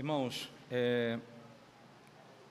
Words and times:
Irmãos, 0.00 0.50
é, 0.70 1.18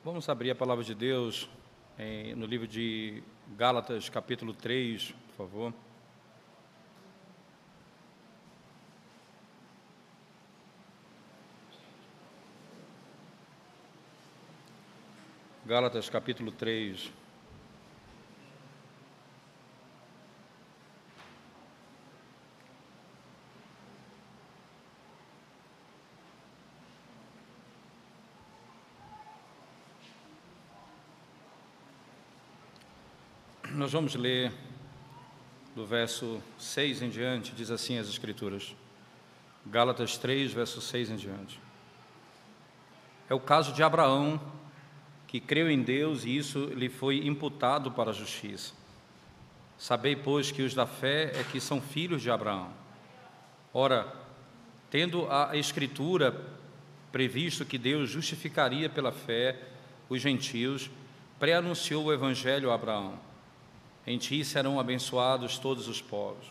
vamos 0.04 0.30
abrir 0.30 0.52
a 0.52 0.56
palavra 0.56 0.84
de 0.84 0.94
Deus 0.94 1.50
é, 1.98 2.36
no 2.36 2.46
livro 2.46 2.68
de 2.68 3.24
Gálatas, 3.58 4.08
capítulo 4.08 4.54
3, 4.54 5.16
por 5.30 5.36
favor. 5.36 5.74
Gálatas, 15.66 16.08
capítulo 16.08 16.52
3. 16.52 17.12
Nós 33.90 33.94
vamos 33.96 34.14
ler 34.14 34.52
do 35.76 35.84
verso 35.84 36.40
6 36.60 37.02
em 37.02 37.10
diante, 37.10 37.54
diz 37.54 37.72
assim 37.72 37.98
as 37.98 38.08
Escrituras. 38.08 38.76
Gálatas 39.66 40.16
3, 40.16 40.54
verso 40.54 40.80
6 40.80 41.10
em 41.10 41.16
diante. 41.16 41.60
É 43.28 43.34
o 43.34 43.40
caso 43.40 43.74
de 43.74 43.82
Abraão, 43.82 44.40
que 45.26 45.40
creu 45.40 45.72
em 45.72 45.82
Deus 45.82 46.24
e 46.24 46.38
isso 46.38 46.66
lhe 46.66 46.88
foi 46.88 47.26
imputado 47.26 47.92
para 47.92 48.12
a 48.12 48.14
justiça. 48.14 48.76
Sabei, 49.76 50.16
pois, 50.16 50.52
que 50.52 50.62
os 50.62 50.76
da 50.76 50.86
fé 50.86 51.32
é 51.34 51.44
que 51.44 51.60
são 51.60 51.82
filhos 51.82 52.22
de 52.22 52.30
Abraão. 52.30 52.72
Ora, 53.74 54.14
tendo 54.92 55.28
a 55.32 55.58
Escritura 55.58 56.40
previsto 57.12 57.66
que 57.66 57.80
Deus 57.80 58.08
justificaria 58.08 58.88
pela 58.88 59.12
fé 59.12 59.60
os 60.08 60.22
gentios, 60.22 60.92
pré-anunciou 61.40 62.06
o 62.06 62.14
Evangelho 62.14 62.70
a 62.70 62.76
Abraão 62.76 63.29
em 64.10 64.18
ti 64.18 64.44
serão 64.44 64.80
abençoados 64.80 65.60
todos 65.60 65.88
os 65.88 66.02
povos. 66.02 66.48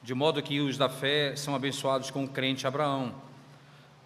De 0.00 0.14
modo 0.14 0.40
que 0.40 0.60
os 0.60 0.78
da 0.78 0.88
fé 0.88 1.34
são 1.34 1.56
abençoados 1.56 2.08
com 2.08 2.22
o 2.22 2.28
crente 2.28 2.68
Abraão. 2.68 3.12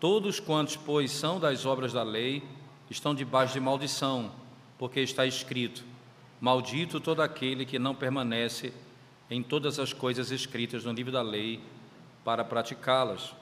Todos 0.00 0.40
quantos, 0.40 0.74
pois, 0.74 1.10
são 1.10 1.38
das 1.38 1.66
obras 1.66 1.92
da 1.92 2.02
lei, 2.02 2.42
estão 2.88 3.14
debaixo 3.14 3.52
de 3.52 3.60
maldição, 3.60 4.32
porque 4.78 5.00
está 5.00 5.26
escrito: 5.26 5.84
Maldito 6.40 6.98
todo 6.98 7.20
aquele 7.20 7.66
que 7.66 7.78
não 7.78 7.94
permanece 7.94 8.72
em 9.30 9.42
todas 9.42 9.78
as 9.78 9.92
coisas 9.92 10.30
escritas 10.30 10.86
no 10.86 10.92
livro 10.92 11.12
da 11.12 11.20
lei 11.20 11.60
para 12.24 12.42
praticá-las. 12.42 13.34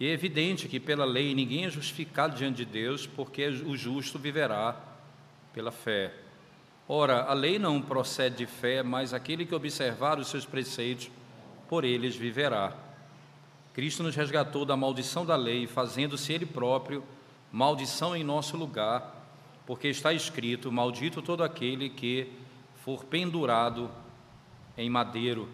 E 0.00 0.06
é 0.06 0.10
evidente 0.10 0.66
que 0.66 0.80
pela 0.80 1.04
lei 1.04 1.32
ninguém 1.32 1.66
é 1.66 1.70
justificado 1.70 2.34
diante 2.34 2.56
de 2.56 2.64
Deus, 2.64 3.06
porque 3.06 3.46
o 3.46 3.76
justo 3.76 4.18
viverá 4.18 4.74
pela 5.54 5.70
fé. 5.70 6.25
Ora, 6.88 7.24
a 7.24 7.32
lei 7.32 7.58
não 7.58 7.82
procede 7.82 8.36
de 8.36 8.46
fé, 8.46 8.82
mas 8.82 9.12
aquele 9.12 9.44
que 9.44 9.54
observar 9.54 10.20
os 10.20 10.28
seus 10.28 10.46
preceitos, 10.46 11.10
por 11.68 11.84
eles 11.84 12.14
viverá. 12.14 12.72
Cristo 13.74 14.04
nos 14.04 14.14
resgatou 14.14 14.64
da 14.64 14.76
maldição 14.76 15.26
da 15.26 15.34
lei, 15.34 15.66
fazendo-se 15.66 16.32
Ele 16.32 16.46
próprio 16.46 17.02
maldição 17.50 18.14
em 18.16 18.22
nosso 18.22 18.56
lugar, 18.56 19.26
porque 19.66 19.88
está 19.88 20.12
escrito: 20.12 20.70
Maldito 20.70 21.20
todo 21.20 21.42
aquele 21.42 21.90
que 21.90 22.32
for 22.84 23.04
pendurado 23.04 23.90
em 24.78 24.88
madeiro, 24.88 25.48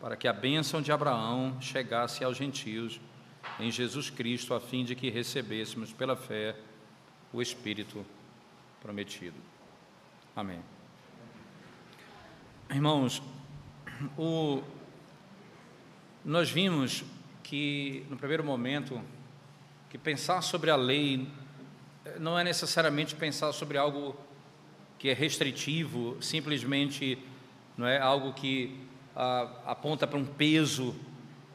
para 0.00 0.16
que 0.16 0.28
a 0.28 0.32
bênção 0.32 0.82
de 0.82 0.92
Abraão 0.92 1.56
chegasse 1.60 2.22
aos 2.22 2.36
gentios 2.36 3.00
em 3.58 3.70
Jesus 3.70 4.10
Cristo, 4.10 4.52
a 4.52 4.60
fim 4.60 4.84
de 4.84 4.94
que 4.94 5.08
recebêssemos 5.08 5.92
pela 5.92 6.14
fé 6.14 6.54
o 7.32 7.40
Espírito 7.40 8.04
prometido. 8.82 9.57
Amém. 10.38 10.60
Irmãos, 12.70 13.20
o, 14.16 14.62
nós 16.24 16.48
vimos 16.48 17.02
que, 17.42 18.06
no 18.08 18.16
primeiro 18.16 18.44
momento, 18.44 19.02
que 19.90 19.98
pensar 19.98 20.40
sobre 20.42 20.70
a 20.70 20.76
lei 20.76 21.26
não 22.20 22.38
é 22.38 22.44
necessariamente 22.44 23.16
pensar 23.16 23.50
sobre 23.50 23.78
algo 23.78 24.16
que 24.96 25.08
é 25.08 25.12
restritivo, 25.12 26.16
simplesmente 26.22 27.18
não 27.76 27.88
é 27.88 27.98
algo 27.98 28.32
que 28.32 28.78
a, 29.16 29.50
aponta 29.66 30.06
para 30.06 30.20
um 30.20 30.24
peso, 30.24 30.94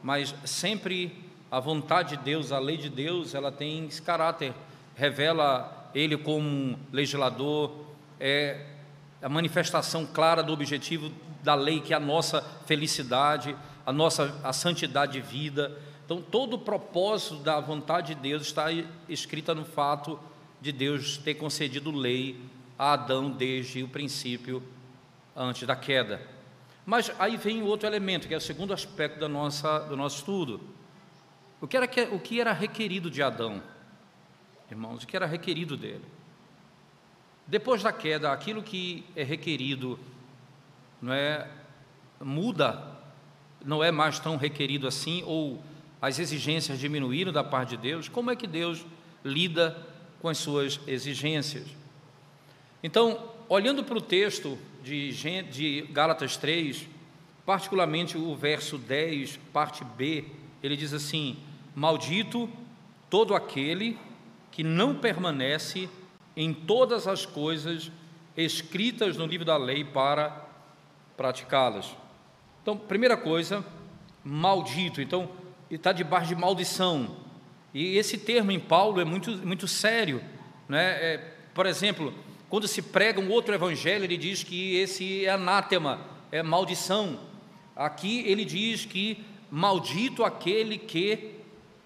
mas 0.02 0.34
sempre 0.44 1.24
a 1.50 1.58
vontade 1.58 2.18
de 2.18 2.22
Deus, 2.22 2.52
a 2.52 2.58
lei 2.58 2.76
de 2.76 2.90
Deus, 2.90 3.34
ela 3.34 3.50
tem 3.50 3.86
esse 3.86 4.02
caráter, 4.02 4.52
revela 4.94 5.90
Ele 5.94 6.18
como 6.18 6.46
um 6.46 6.78
legislador, 6.92 7.82
é 8.20 8.73
a 9.24 9.28
manifestação 9.30 10.04
clara 10.04 10.42
do 10.42 10.52
objetivo 10.52 11.10
da 11.42 11.54
lei, 11.54 11.80
que 11.80 11.94
é 11.94 11.96
a 11.96 12.00
nossa 12.00 12.42
felicidade, 12.66 13.56
a 13.86 13.90
nossa 13.90 14.38
a 14.44 14.52
santidade 14.52 15.12
de 15.12 15.22
vida. 15.22 15.80
Então, 16.04 16.20
todo 16.20 16.54
o 16.54 16.58
propósito 16.58 17.36
da 17.36 17.58
vontade 17.58 18.14
de 18.14 18.20
Deus 18.20 18.42
está 18.42 18.66
escrita 19.08 19.54
no 19.54 19.64
fato 19.64 20.20
de 20.60 20.70
Deus 20.70 21.16
ter 21.16 21.36
concedido 21.36 21.90
lei 21.90 22.38
a 22.78 22.92
Adão 22.92 23.30
desde 23.30 23.82
o 23.82 23.88
princípio, 23.88 24.62
antes 25.34 25.66
da 25.66 25.74
queda. 25.74 26.20
Mas 26.84 27.10
aí 27.18 27.38
vem 27.38 27.62
outro 27.62 27.88
elemento, 27.88 28.28
que 28.28 28.34
é 28.34 28.36
o 28.36 28.42
segundo 28.42 28.74
aspecto 28.74 29.18
da 29.18 29.28
nossa, 29.28 29.78
do 29.78 29.96
nosso 29.96 30.18
estudo. 30.18 30.60
O 31.62 31.66
que, 31.66 31.78
era, 31.78 31.88
o 32.12 32.20
que 32.20 32.42
era 32.42 32.52
requerido 32.52 33.10
de 33.10 33.22
Adão? 33.22 33.62
Irmãos, 34.70 35.02
o 35.02 35.06
que 35.06 35.16
era 35.16 35.24
requerido 35.24 35.78
dele? 35.78 36.04
Depois 37.46 37.82
da 37.82 37.92
queda, 37.92 38.32
aquilo 38.32 38.62
que 38.62 39.04
é 39.14 39.22
requerido 39.22 39.98
não 41.00 41.12
é 41.12 41.46
muda, 42.20 42.82
não 43.64 43.84
é 43.84 43.90
mais 43.90 44.18
tão 44.18 44.36
requerido 44.36 44.86
assim 44.86 45.22
ou 45.26 45.62
as 46.00 46.18
exigências 46.18 46.78
diminuíram 46.78 47.32
da 47.32 47.44
parte 47.44 47.70
de 47.70 47.76
Deus. 47.76 48.08
Como 48.08 48.30
é 48.30 48.36
que 48.36 48.46
Deus 48.46 48.84
lida 49.24 49.76
com 50.20 50.28
as 50.28 50.38
suas 50.38 50.80
exigências? 50.86 51.66
Então, 52.82 53.30
olhando 53.48 53.84
para 53.84 53.96
o 53.96 54.00
texto 54.00 54.58
de, 54.82 55.12
de 55.44 55.82
Gálatas 55.92 56.36
3, 56.36 56.86
particularmente 57.46 58.16
o 58.16 58.34
verso 58.34 58.76
10, 58.78 59.38
parte 59.52 59.84
B, 59.84 60.24
ele 60.62 60.76
diz 60.76 60.92
assim: 60.92 61.36
Maldito 61.74 62.50
todo 63.08 63.34
aquele 63.34 63.98
que 64.50 64.62
não 64.62 64.94
permanece 64.94 65.88
em 66.36 66.52
todas 66.52 67.06
as 67.06 67.24
coisas 67.24 67.90
escritas 68.36 69.16
no 69.16 69.26
livro 69.26 69.44
da 69.44 69.56
lei 69.56 69.84
para 69.84 70.44
praticá-las. 71.16 71.94
Então, 72.62 72.76
primeira 72.76 73.16
coisa, 73.16 73.64
maldito. 74.24 75.00
Então, 75.00 75.28
está 75.70 75.92
debaixo 75.92 76.28
de 76.28 76.34
maldição. 76.34 77.16
E 77.72 77.96
esse 77.96 78.18
termo 78.18 78.50
em 78.50 78.60
Paulo 78.60 79.00
é 79.00 79.04
muito, 79.04 79.30
muito 79.46 79.68
sério. 79.68 80.22
Né? 80.68 80.84
É, 81.00 81.34
por 81.52 81.66
exemplo, 81.66 82.12
quando 82.48 82.66
se 82.66 82.82
prega 82.82 83.20
um 83.20 83.30
outro 83.30 83.54
evangelho, 83.54 84.04
ele 84.04 84.16
diz 84.16 84.42
que 84.42 84.76
esse 84.76 85.24
é 85.24 85.30
anátema, 85.30 86.00
é 86.32 86.42
maldição. 86.42 87.20
Aqui 87.76 88.24
ele 88.26 88.44
diz 88.44 88.84
que 88.84 89.24
maldito 89.50 90.24
aquele 90.24 90.78
que 90.78 91.34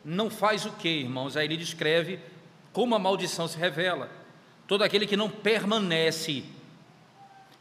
não 0.04 0.30
faz 0.30 0.64
o 0.64 0.72
que, 0.72 0.88
irmãos? 0.88 1.36
Aí 1.36 1.46
ele 1.46 1.56
descreve 1.56 2.18
como 2.72 2.94
a 2.94 2.98
maldição 2.98 3.48
se 3.48 3.58
revela 3.58 4.17
todo 4.68 4.84
aquele 4.84 5.06
que 5.06 5.16
não 5.16 5.30
permanece. 5.30 6.44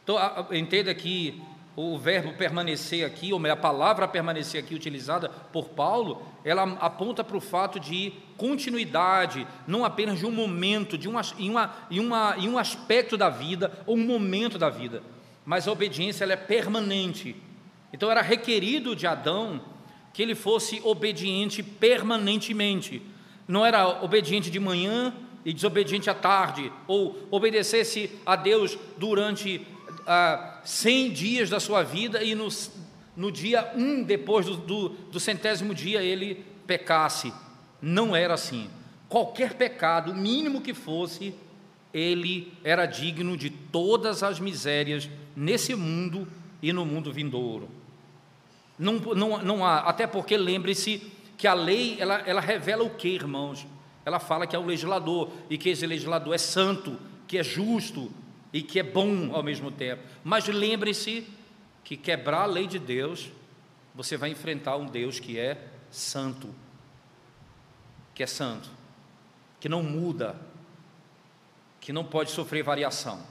Então, 0.04 0.16
entenda 0.52 0.94
que 0.94 1.42
o 1.74 1.96
verbo 1.96 2.32
permanecer 2.34 3.06
aqui, 3.06 3.32
ou 3.32 3.40
a 3.46 3.56
palavra 3.56 4.06
permanecer 4.06 4.62
aqui 4.62 4.74
utilizada 4.74 5.28
por 5.28 5.70
Paulo, 5.70 6.22
ela 6.44 6.64
aponta 6.80 7.24
para 7.24 7.36
o 7.36 7.40
fato 7.40 7.80
de 7.80 8.12
continuidade, 8.36 9.46
não 9.66 9.84
apenas 9.84 10.18
de 10.18 10.26
um 10.26 10.30
momento, 10.30 10.98
de 10.98 11.08
uma, 11.08 11.22
em, 11.38 11.48
uma, 11.48 11.74
em, 11.90 12.00
uma, 12.00 12.36
em 12.36 12.48
um 12.48 12.58
aspecto 12.58 13.16
da 13.16 13.30
vida, 13.30 13.72
ou 13.86 13.96
um 13.96 14.04
momento 14.04 14.58
da 14.58 14.68
vida, 14.68 15.02
mas 15.46 15.66
a 15.66 15.72
obediência 15.72 16.24
ela 16.24 16.32
é 16.32 16.36
permanente. 16.36 17.36
Então 17.92 18.10
era 18.10 18.22
requerido 18.22 18.94
de 18.94 19.06
Adão 19.06 19.60
que 20.12 20.20
ele 20.20 20.34
fosse 20.34 20.80
obediente 20.84 21.62
permanentemente, 21.62 23.00
não 23.46 23.64
era 23.64 24.02
obediente 24.02 24.50
de 24.50 24.58
manhã, 24.58 25.14
e 25.44 25.52
desobediente 25.52 26.10
à 26.10 26.14
tarde, 26.14 26.72
ou 26.86 27.16
obedecesse 27.30 28.10
a 28.24 28.36
Deus 28.36 28.78
durante 28.96 29.66
ah, 30.06 30.60
100 30.64 31.10
dias 31.10 31.50
da 31.50 31.60
sua 31.60 31.82
vida 31.82 32.22
e 32.22 32.34
no, 32.34 32.48
no 33.16 33.32
dia 33.32 33.72
um, 33.74 34.02
depois 34.02 34.46
do, 34.46 34.56
do, 34.56 34.88
do 34.88 35.20
centésimo 35.20 35.74
dia, 35.74 36.02
ele 36.02 36.44
pecasse. 36.66 37.32
Não 37.80 38.14
era 38.14 38.34
assim. 38.34 38.68
Qualquer 39.08 39.54
pecado, 39.54 40.14
mínimo 40.14 40.60
que 40.60 40.74
fosse, 40.74 41.34
ele 41.92 42.52
era 42.62 42.86
digno 42.86 43.36
de 43.36 43.50
todas 43.50 44.22
as 44.22 44.38
misérias 44.38 45.08
nesse 45.34 45.74
mundo 45.74 46.28
e 46.62 46.72
no 46.72 46.84
mundo 46.84 47.12
vindouro. 47.12 47.68
Não, 48.78 48.94
não, 48.94 49.42
não 49.42 49.64
há, 49.64 49.78
até 49.80 50.06
porque 50.06 50.36
lembre-se 50.36 51.02
que 51.36 51.46
a 51.46 51.54
lei, 51.54 51.96
ela, 51.98 52.22
ela 52.26 52.40
revela 52.40 52.84
o 52.84 52.90
que, 52.90 53.08
irmãos? 53.08 53.66
Ela 54.08 54.18
fala 54.18 54.46
que 54.46 54.56
é 54.56 54.58
um 54.58 54.64
legislador 54.64 55.30
e 55.50 55.58
que 55.58 55.68
esse 55.68 55.86
legislador 55.86 56.34
é 56.34 56.38
santo, 56.38 56.98
que 57.26 57.36
é 57.36 57.44
justo 57.44 58.10
e 58.50 58.62
que 58.62 58.80
é 58.80 58.82
bom 58.82 59.34
ao 59.34 59.42
mesmo 59.42 59.70
tempo. 59.70 60.02
Mas 60.24 60.48
lembre-se 60.48 61.28
que 61.84 61.94
quebrar 61.94 62.44
a 62.44 62.46
lei 62.46 62.66
de 62.66 62.78
Deus, 62.78 63.30
você 63.94 64.16
vai 64.16 64.30
enfrentar 64.30 64.76
um 64.76 64.86
Deus 64.86 65.20
que 65.20 65.38
é 65.38 65.62
santo, 65.90 66.48
que 68.14 68.22
é 68.22 68.26
santo, 68.26 68.70
que 69.60 69.68
não 69.68 69.82
muda, 69.82 70.40
que 71.78 71.92
não 71.92 72.02
pode 72.02 72.30
sofrer 72.30 72.62
variação. 72.62 73.22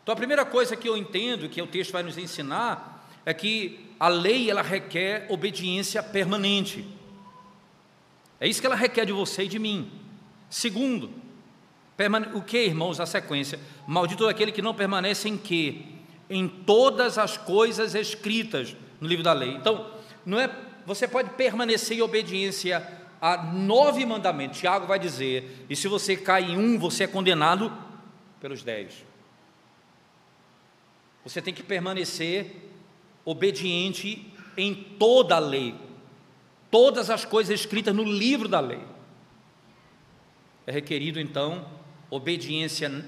Então 0.00 0.12
a 0.12 0.16
primeira 0.16 0.44
coisa 0.44 0.76
que 0.76 0.88
eu 0.88 0.96
entendo, 0.96 1.48
que 1.48 1.60
o 1.60 1.66
texto 1.66 1.90
vai 1.90 2.04
nos 2.04 2.16
ensinar, 2.16 3.04
é 3.24 3.34
que 3.34 3.90
a 3.98 4.06
lei 4.06 4.48
ela 4.48 4.62
requer 4.62 5.26
obediência 5.28 6.04
permanente. 6.04 6.86
É 8.40 8.46
isso 8.48 8.60
que 8.60 8.66
ela 8.66 8.76
requer 8.76 9.04
de 9.04 9.12
você 9.12 9.44
e 9.44 9.48
de 9.48 9.58
mim. 9.58 9.90
Segundo, 10.50 11.10
o 12.34 12.42
que, 12.42 12.58
irmãos, 12.58 13.00
a 13.00 13.06
sequência? 13.06 13.58
Maldito 13.86 14.26
aquele 14.26 14.52
que 14.52 14.62
não 14.62 14.74
permanece 14.74 15.28
em 15.28 15.36
quê? 15.36 15.82
Em 16.28 16.46
todas 16.46 17.18
as 17.18 17.36
coisas 17.36 17.94
escritas 17.94 18.76
no 19.00 19.08
livro 19.08 19.24
da 19.24 19.32
lei. 19.32 19.54
Então, 19.54 19.90
não 20.24 20.38
é, 20.38 20.50
você 20.84 21.08
pode 21.08 21.30
permanecer 21.30 21.96
em 21.96 22.02
obediência 22.02 22.86
a 23.20 23.42
nove 23.42 24.04
mandamentos. 24.04 24.58
Tiago 24.58 24.86
vai 24.86 24.98
dizer: 24.98 25.66
e 25.70 25.76
se 25.76 25.88
você 25.88 26.16
cai 26.16 26.44
em 26.44 26.58
um, 26.58 26.78
você 26.78 27.04
é 27.04 27.06
condenado 27.06 27.72
pelos 28.40 28.62
dez. 28.62 29.04
Você 31.24 31.42
tem 31.42 31.54
que 31.54 31.62
permanecer 31.62 32.70
obediente 33.24 34.32
em 34.56 34.74
toda 34.74 35.36
a 35.36 35.40
lei, 35.40 35.74
todas 36.76 37.08
as 37.08 37.24
coisas 37.24 37.58
escritas 37.58 37.94
no 37.94 38.04
livro 38.04 38.46
da 38.46 38.60
lei. 38.60 38.82
É 40.66 40.70
requerido 40.70 41.18
então 41.18 41.64
obediência 42.10 43.02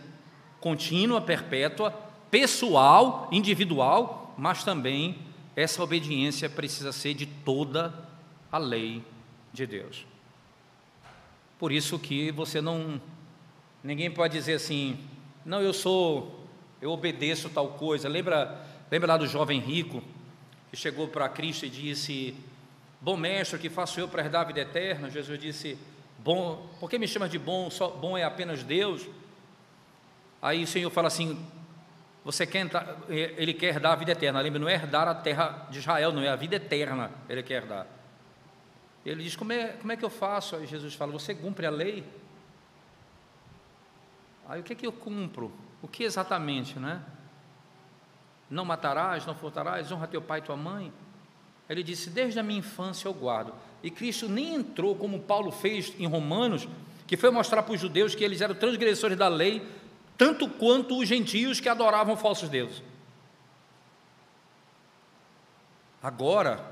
contínua, 0.58 1.20
perpétua, 1.20 1.90
pessoal, 2.30 3.28
individual, 3.30 4.34
mas 4.38 4.64
também 4.64 5.18
essa 5.54 5.82
obediência 5.82 6.48
precisa 6.48 6.92
ser 6.92 7.12
de 7.12 7.26
toda 7.26 7.92
a 8.50 8.56
lei 8.56 9.04
de 9.52 9.66
Deus. 9.66 10.06
Por 11.58 11.70
isso 11.70 11.98
que 11.98 12.32
você 12.32 12.62
não 12.62 12.98
ninguém 13.84 14.10
pode 14.10 14.32
dizer 14.32 14.54
assim: 14.54 14.96
"Não, 15.44 15.60
eu 15.60 15.74
sou 15.74 16.48
eu 16.80 16.90
obedeço 16.90 17.50
tal 17.50 17.68
coisa". 17.72 18.08
Lembra, 18.08 18.64
lembra 18.90 19.08
lá 19.08 19.18
do 19.18 19.26
jovem 19.26 19.60
rico 19.60 20.02
que 20.70 20.76
chegou 20.76 21.06
para 21.08 21.28
Cristo 21.28 21.66
e 21.66 21.68
disse: 21.68 22.34
"Bom 23.00 23.16
mestre, 23.16 23.58
que 23.58 23.68
faço 23.68 24.00
eu 24.00 24.08
para 24.08 24.22
herdar 24.22 24.42
a 24.42 24.44
vida 24.44 24.60
eterna?" 24.60 25.10
Jesus 25.10 25.38
disse: 25.38 25.78
"Bom, 26.18 26.68
por 26.80 26.88
que 26.88 26.98
me 26.98 27.08
chama 27.08 27.28
de 27.28 27.38
bom? 27.38 27.70
Só 27.70 27.88
bom 27.88 28.16
é 28.16 28.24
apenas 28.24 28.62
Deus?" 28.62 29.06
Aí 30.40 30.62
o 30.62 30.66
Senhor 30.66 30.90
fala 30.90 31.08
assim: 31.08 31.44
você 32.28 32.46
quer 32.46 32.58
entrar, 32.58 32.96
ele 33.08 33.54
quer 33.54 33.68
herdar 33.68 33.92
a 33.92 33.96
vida 33.96 34.12
eterna. 34.12 34.38
Lembra, 34.40 34.58
não 34.58 34.68
é 34.68 34.74
herdar 34.74 35.08
a 35.08 35.14
terra 35.14 35.66
de 35.70 35.78
Israel, 35.78 36.12
não 36.12 36.20
é 36.20 36.28
a 36.28 36.36
vida 36.36 36.56
eterna. 36.56 37.10
Ele 37.26 37.42
quer 37.42 37.62
herdar. 37.62 37.86
Ele 39.02 39.22
diz: 39.22 39.34
como 39.34 39.50
é, 39.50 39.68
como 39.68 39.92
é 39.92 39.96
que 39.96 40.04
eu 40.04 40.10
faço? 40.10 40.54
Aí 40.54 40.66
Jesus 40.66 40.94
fala: 40.94 41.10
Você 41.12 41.34
cumpre 41.34 41.64
a 41.64 41.70
lei? 41.70 42.04
Aí 44.46 44.60
o 44.60 44.62
que 44.62 44.74
é 44.74 44.76
que 44.76 44.86
eu 44.86 44.92
cumpro? 44.92 45.50
O 45.80 45.88
que 45.88 46.04
exatamente, 46.04 46.78
né? 46.78 47.02
Não 48.50 48.64
matarás, 48.64 49.24
não 49.24 49.34
furtarás, 49.34 49.90
honra 49.90 50.06
teu 50.06 50.20
pai 50.20 50.40
e 50.40 50.42
tua 50.42 50.56
mãe. 50.56 50.92
Ele 51.68 51.82
disse: 51.82 52.10
Desde 52.10 52.38
a 52.38 52.42
minha 52.42 52.60
infância 52.60 53.08
eu 53.08 53.14
guardo. 53.14 53.52
E 53.82 53.90
Cristo 53.90 54.28
nem 54.28 54.54
entrou, 54.54 54.94
como 54.96 55.20
Paulo 55.20 55.50
fez 55.50 55.92
em 55.98 56.06
Romanos, 56.06 56.68
que 57.06 57.16
foi 57.16 57.30
mostrar 57.30 57.62
para 57.62 57.74
os 57.74 57.80
judeus 57.80 58.14
que 58.14 58.24
eles 58.24 58.40
eram 58.40 58.54
transgressores 58.54 59.16
da 59.16 59.28
lei, 59.28 59.62
tanto 60.16 60.48
quanto 60.48 60.98
os 60.98 61.08
gentios 61.08 61.60
que 61.60 61.68
adoravam 61.68 62.16
falsos 62.16 62.48
deuses. 62.48 62.82
Agora, 66.02 66.64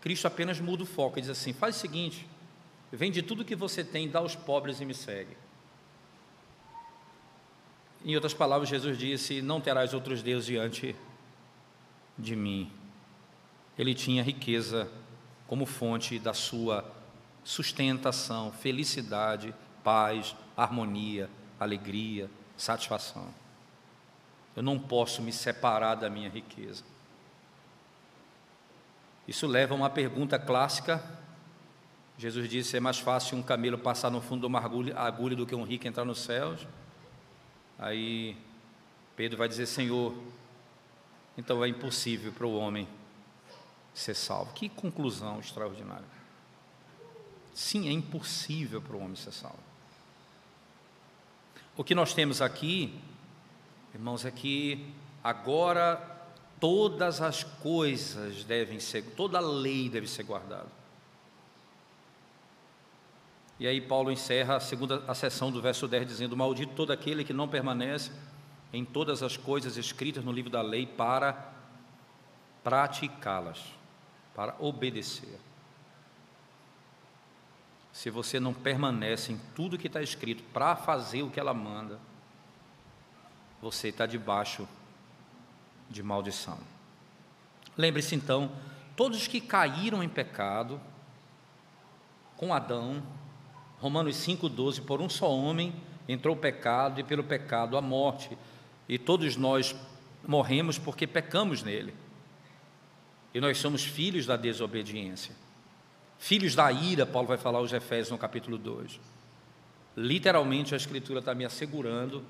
Cristo 0.00 0.26
apenas 0.26 0.60
muda 0.60 0.82
o 0.82 0.86
foco 0.86 1.18
e 1.18 1.22
diz 1.22 1.30
assim: 1.30 1.52
faz 1.52 1.76
o 1.76 1.78
seguinte, 1.80 2.26
vende 2.92 3.22
tudo 3.22 3.44
que 3.44 3.56
você 3.56 3.82
tem, 3.82 4.08
dá 4.08 4.20
aos 4.20 4.34
pobres 4.34 4.80
e 4.80 4.84
me 4.84 4.94
segue. 4.94 5.36
Em 8.04 8.14
outras 8.14 8.34
palavras, 8.34 8.68
Jesus 8.68 8.98
disse: 8.98 9.40
Não 9.40 9.60
terás 9.60 9.94
outros 9.94 10.22
deuses 10.22 10.46
diante 10.46 10.94
de 12.18 12.36
mim. 12.36 12.70
Ele 13.78 13.94
tinha 13.94 14.22
riqueza 14.22 14.90
como 15.46 15.66
fonte 15.66 16.18
da 16.18 16.32
sua 16.32 16.84
sustentação, 17.42 18.52
felicidade, 18.52 19.54
paz, 19.82 20.34
harmonia, 20.56 21.28
alegria, 21.58 22.30
satisfação. 22.56 23.28
Eu 24.56 24.62
não 24.62 24.78
posso 24.78 25.20
me 25.20 25.32
separar 25.32 25.96
da 25.96 26.08
minha 26.08 26.28
riqueza. 26.28 26.84
Isso 29.26 29.46
leva 29.46 29.74
a 29.74 29.76
uma 29.76 29.90
pergunta 29.90 30.38
clássica. 30.38 31.02
Jesus 32.16 32.48
disse: 32.48 32.76
é 32.76 32.80
mais 32.80 32.98
fácil 32.98 33.36
um 33.36 33.42
camelo 33.42 33.76
passar 33.76 34.10
no 34.10 34.20
fundo 34.20 34.40
de 34.40 34.46
uma 34.46 34.60
agulha 34.60 35.36
do 35.36 35.46
que 35.46 35.54
um 35.54 35.64
rico 35.64 35.86
entrar 35.88 36.04
nos 36.04 36.20
céus. 36.20 36.66
Aí 37.78 38.36
Pedro 39.16 39.36
vai 39.36 39.48
dizer: 39.48 39.66
Senhor, 39.66 40.14
então 41.36 41.64
é 41.64 41.68
impossível 41.68 42.32
para 42.32 42.46
o 42.46 42.54
homem 42.54 42.88
ser 43.94 44.14
salvo. 44.14 44.52
Que 44.52 44.68
conclusão 44.68 45.38
extraordinária. 45.38 46.04
Sim, 47.54 47.88
é 47.88 47.92
impossível 47.92 48.82
para 48.82 48.96
o 48.96 49.00
homem 49.00 49.14
ser 49.14 49.32
salvo. 49.32 49.58
O 51.76 51.84
que 51.84 51.94
nós 51.94 52.12
temos 52.12 52.42
aqui, 52.42 53.00
irmãos, 53.94 54.24
é 54.24 54.30
que 54.30 54.92
agora 55.22 55.96
todas 56.60 57.20
as 57.20 57.44
coisas 57.44 58.44
devem 58.44 58.80
ser, 58.80 59.02
toda 59.16 59.38
a 59.38 59.40
lei 59.40 59.88
deve 59.88 60.06
ser 60.06 60.24
guardada. 60.24 60.84
E 63.58 63.68
aí 63.68 63.80
Paulo 63.80 64.10
encerra 64.10 64.56
a 64.56 64.60
segunda 64.60 65.04
a 65.06 65.14
sessão 65.14 65.50
do 65.50 65.62
verso 65.62 65.86
10 65.86 66.06
dizendo: 66.06 66.36
Maldito 66.36 66.74
todo 66.74 66.92
aquele 66.92 67.24
que 67.24 67.32
não 67.32 67.48
permanece 67.48 68.10
em 68.72 68.84
todas 68.84 69.22
as 69.22 69.36
coisas 69.36 69.76
escritas 69.76 70.24
no 70.24 70.32
livro 70.32 70.50
da 70.50 70.60
lei 70.60 70.86
para 70.86 71.52
praticá-las, 72.64 73.60
para 74.34 74.54
obedecer. 74.58 75.38
Se 77.92 78.10
você 78.10 78.40
não 78.40 78.52
permanece 78.52 79.32
em 79.32 79.40
tudo 79.54 79.78
que 79.78 79.86
está 79.86 80.02
escrito 80.02 80.42
para 80.52 80.74
fazer 80.74 81.22
o 81.22 81.30
que 81.30 81.38
ela 81.38 81.54
manda, 81.54 82.00
você 83.62 83.88
está 83.88 84.04
debaixo 84.04 84.68
de 85.88 86.02
maldição. 86.02 86.58
Lembre-se 87.76 88.14
então, 88.14 88.50
todos 88.96 89.26
que 89.26 89.40
caíram 89.40 90.02
em 90.02 90.08
pecado 90.08 90.80
com 92.36 92.52
Adão, 92.52 93.02
Romanos 93.78 94.16
5,12, 94.16 94.84
por 94.84 95.00
um 95.00 95.08
só 95.08 95.30
homem 95.30 95.74
entrou 96.08 96.34
o 96.34 96.38
pecado, 96.38 97.00
e 97.00 97.04
pelo 97.04 97.24
pecado 97.24 97.76
a 97.76 97.80
morte, 97.80 98.36
e 98.88 98.98
todos 98.98 99.36
nós 99.36 99.74
morremos 100.26 100.78
porque 100.78 101.06
pecamos 101.06 101.62
nele. 101.62 101.94
E 103.34 103.40
nós 103.40 103.58
somos 103.58 103.84
filhos 103.84 104.24
da 104.24 104.36
desobediência, 104.36 105.34
filhos 106.18 106.54
da 106.54 106.70
ira, 106.70 107.04
Paulo 107.04 107.26
vai 107.26 107.36
falar 107.36 107.58
aos 107.58 107.72
Efésios 107.72 108.10
no 108.10 108.16
capítulo 108.16 108.56
2. 108.56 109.00
Literalmente 109.96 110.72
a 110.72 110.76
Escritura 110.76 111.18
está 111.18 111.34
me 111.34 111.44
assegurando 111.44 112.24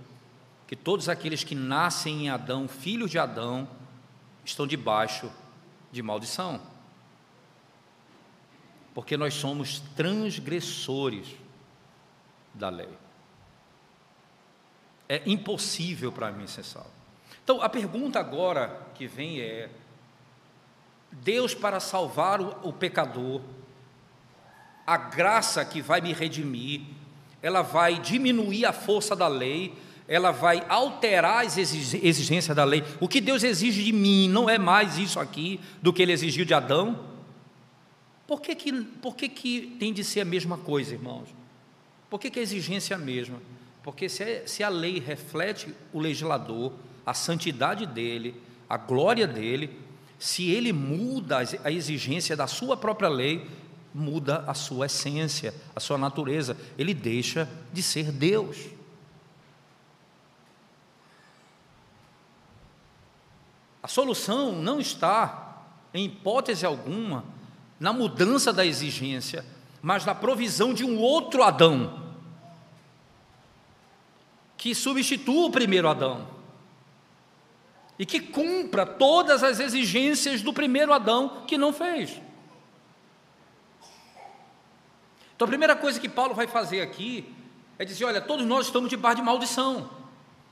que 0.66 0.74
todos 0.74 1.10
aqueles 1.10 1.44
que 1.44 1.54
nascem 1.54 2.24
em 2.24 2.30
Adão, 2.30 2.66
filhos 2.66 3.10
de 3.10 3.18
Adão, 3.18 3.68
estão 4.44 4.66
debaixo 4.66 5.30
de 5.92 6.02
maldição. 6.02 6.60
Porque 8.94 9.16
nós 9.16 9.34
somos 9.34 9.80
transgressores 9.94 11.28
da 12.54 12.70
lei. 12.70 12.88
É 15.08 15.22
impossível 15.26 16.10
para 16.10 16.32
mim 16.32 16.46
ser 16.46 16.64
salvo. 16.64 16.90
Então, 17.42 17.60
a 17.60 17.68
pergunta 17.68 18.18
agora 18.18 18.86
que 18.94 19.06
vem 19.06 19.40
é: 19.40 19.68
Deus, 21.22 21.54
para 21.54 21.80
salvar 21.80 22.40
o, 22.40 22.68
o 22.68 22.72
pecador, 22.72 23.40
a 24.86 24.96
graça 24.96 25.64
que 25.64 25.80
vai 25.80 26.00
me 26.00 26.12
redimir, 26.12 26.82
ela 27.42 27.62
vai 27.62 27.98
diminuir 27.98 28.66
a 28.66 28.72
força 28.72 29.14
da 29.14 29.28
lei 29.28 29.74
ela 30.06 30.30
vai 30.30 30.64
alterar 30.68 31.46
as 31.46 31.56
exigências 31.56 32.54
da 32.54 32.64
lei. 32.64 32.84
O 33.00 33.08
que 33.08 33.20
Deus 33.20 33.42
exige 33.42 33.82
de 33.82 33.92
mim 33.92 34.28
não 34.28 34.48
é 34.48 34.58
mais 34.58 34.98
isso 34.98 35.18
aqui 35.18 35.58
do 35.80 35.92
que 35.92 36.02
ele 36.02 36.12
exigiu 36.12 36.44
de 36.44 36.52
Adão. 36.52 36.98
Por 38.26 38.40
que, 38.40 38.54
que, 38.54 38.72
por 38.72 39.16
que, 39.16 39.28
que 39.28 39.76
tem 39.78 39.92
de 39.92 40.04
ser 40.04 40.20
a 40.20 40.24
mesma 40.24 40.58
coisa, 40.58 40.94
irmãos? 40.94 41.28
Por 42.10 42.20
que, 42.20 42.30
que 42.30 42.38
a 42.38 42.42
exigência 42.42 42.94
é 42.94 42.96
a 42.96 43.00
mesma? 43.00 43.40
Porque 43.82 44.08
se, 44.08 44.22
é, 44.22 44.46
se 44.46 44.62
a 44.62 44.68
lei 44.68 44.98
reflete 44.98 45.74
o 45.92 45.98
legislador, 45.98 46.72
a 47.04 47.14
santidade 47.14 47.86
dele, 47.86 48.34
a 48.68 48.76
glória 48.76 49.26
dele, 49.26 49.78
se 50.24 50.50
ele 50.50 50.72
muda 50.72 51.40
a 51.62 51.70
exigência 51.70 52.34
da 52.34 52.46
sua 52.46 52.78
própria 52.78 53.10
lei, 53.10 53.46
muda 53.92 54.42
a 54.46 54.54
sua 54.54 54.86
essência, 54.86 55.54
a 55.76 55.80
sua 55.80 55.98
natureza, 55.98 56.56
ele 56.78 56.94
deixa 56.94 57.46
de 57.70 57.82
ser 57.82 58.10
Deus. 58.10 58.56
A 63.82 63.86
solução 63.86 64.52
não 64.52 64.80
está, 64.80 65.62
em 65.92 66.06
hipótese 66.06 66.64
alguma, 66.64 67.26
na 67.78 67.92
mudança 67.92 68.50
da 68.50 68.64
exigência, 68.64 69.44
mas 69.82 70.06
na 70.06 70.14
provisão 70.14 70.72
de 70.72 70.84
um 70.84 70.98
outro 71.00 71.42
Adão, 71.42 72.02
que 74.56 74.74
substitua 74.74 75.48
o 75.48 75.52
primeiro 75.52 75.86
Adão 75.86 76.33
e 77.98 78.04
que 78.04 78.20
cumpra 78.20 78.84
todas 78.84 79.42
as 79.42 79.60
exigências 79.60 80.42
do 80.42 80.52
primeiro 80.52 80.92
Adão 80.92 81.44
que 81.46 81.56
não 81.56 81.72
fez. 81.72 82.20
Então 85.34 85.46
a 85.46 85.48
primeira 85.48 85.76
coisa 85.76 86.00
que 86.00 86.08
Paulo 86.08 86.34
vai 86.34 86.46
fazer 86.46 86.80
aqui 86.80 87.24
é 87.78 87.84
dizer: 87.84 88.04
olha, 88.04 88.20
todos 88.20 88.46
nós 88.46 88.66
estamos 88.66 88.88
debaixo 88.88 89.16
de 89.16 89.22
maldição, 89.22 89.90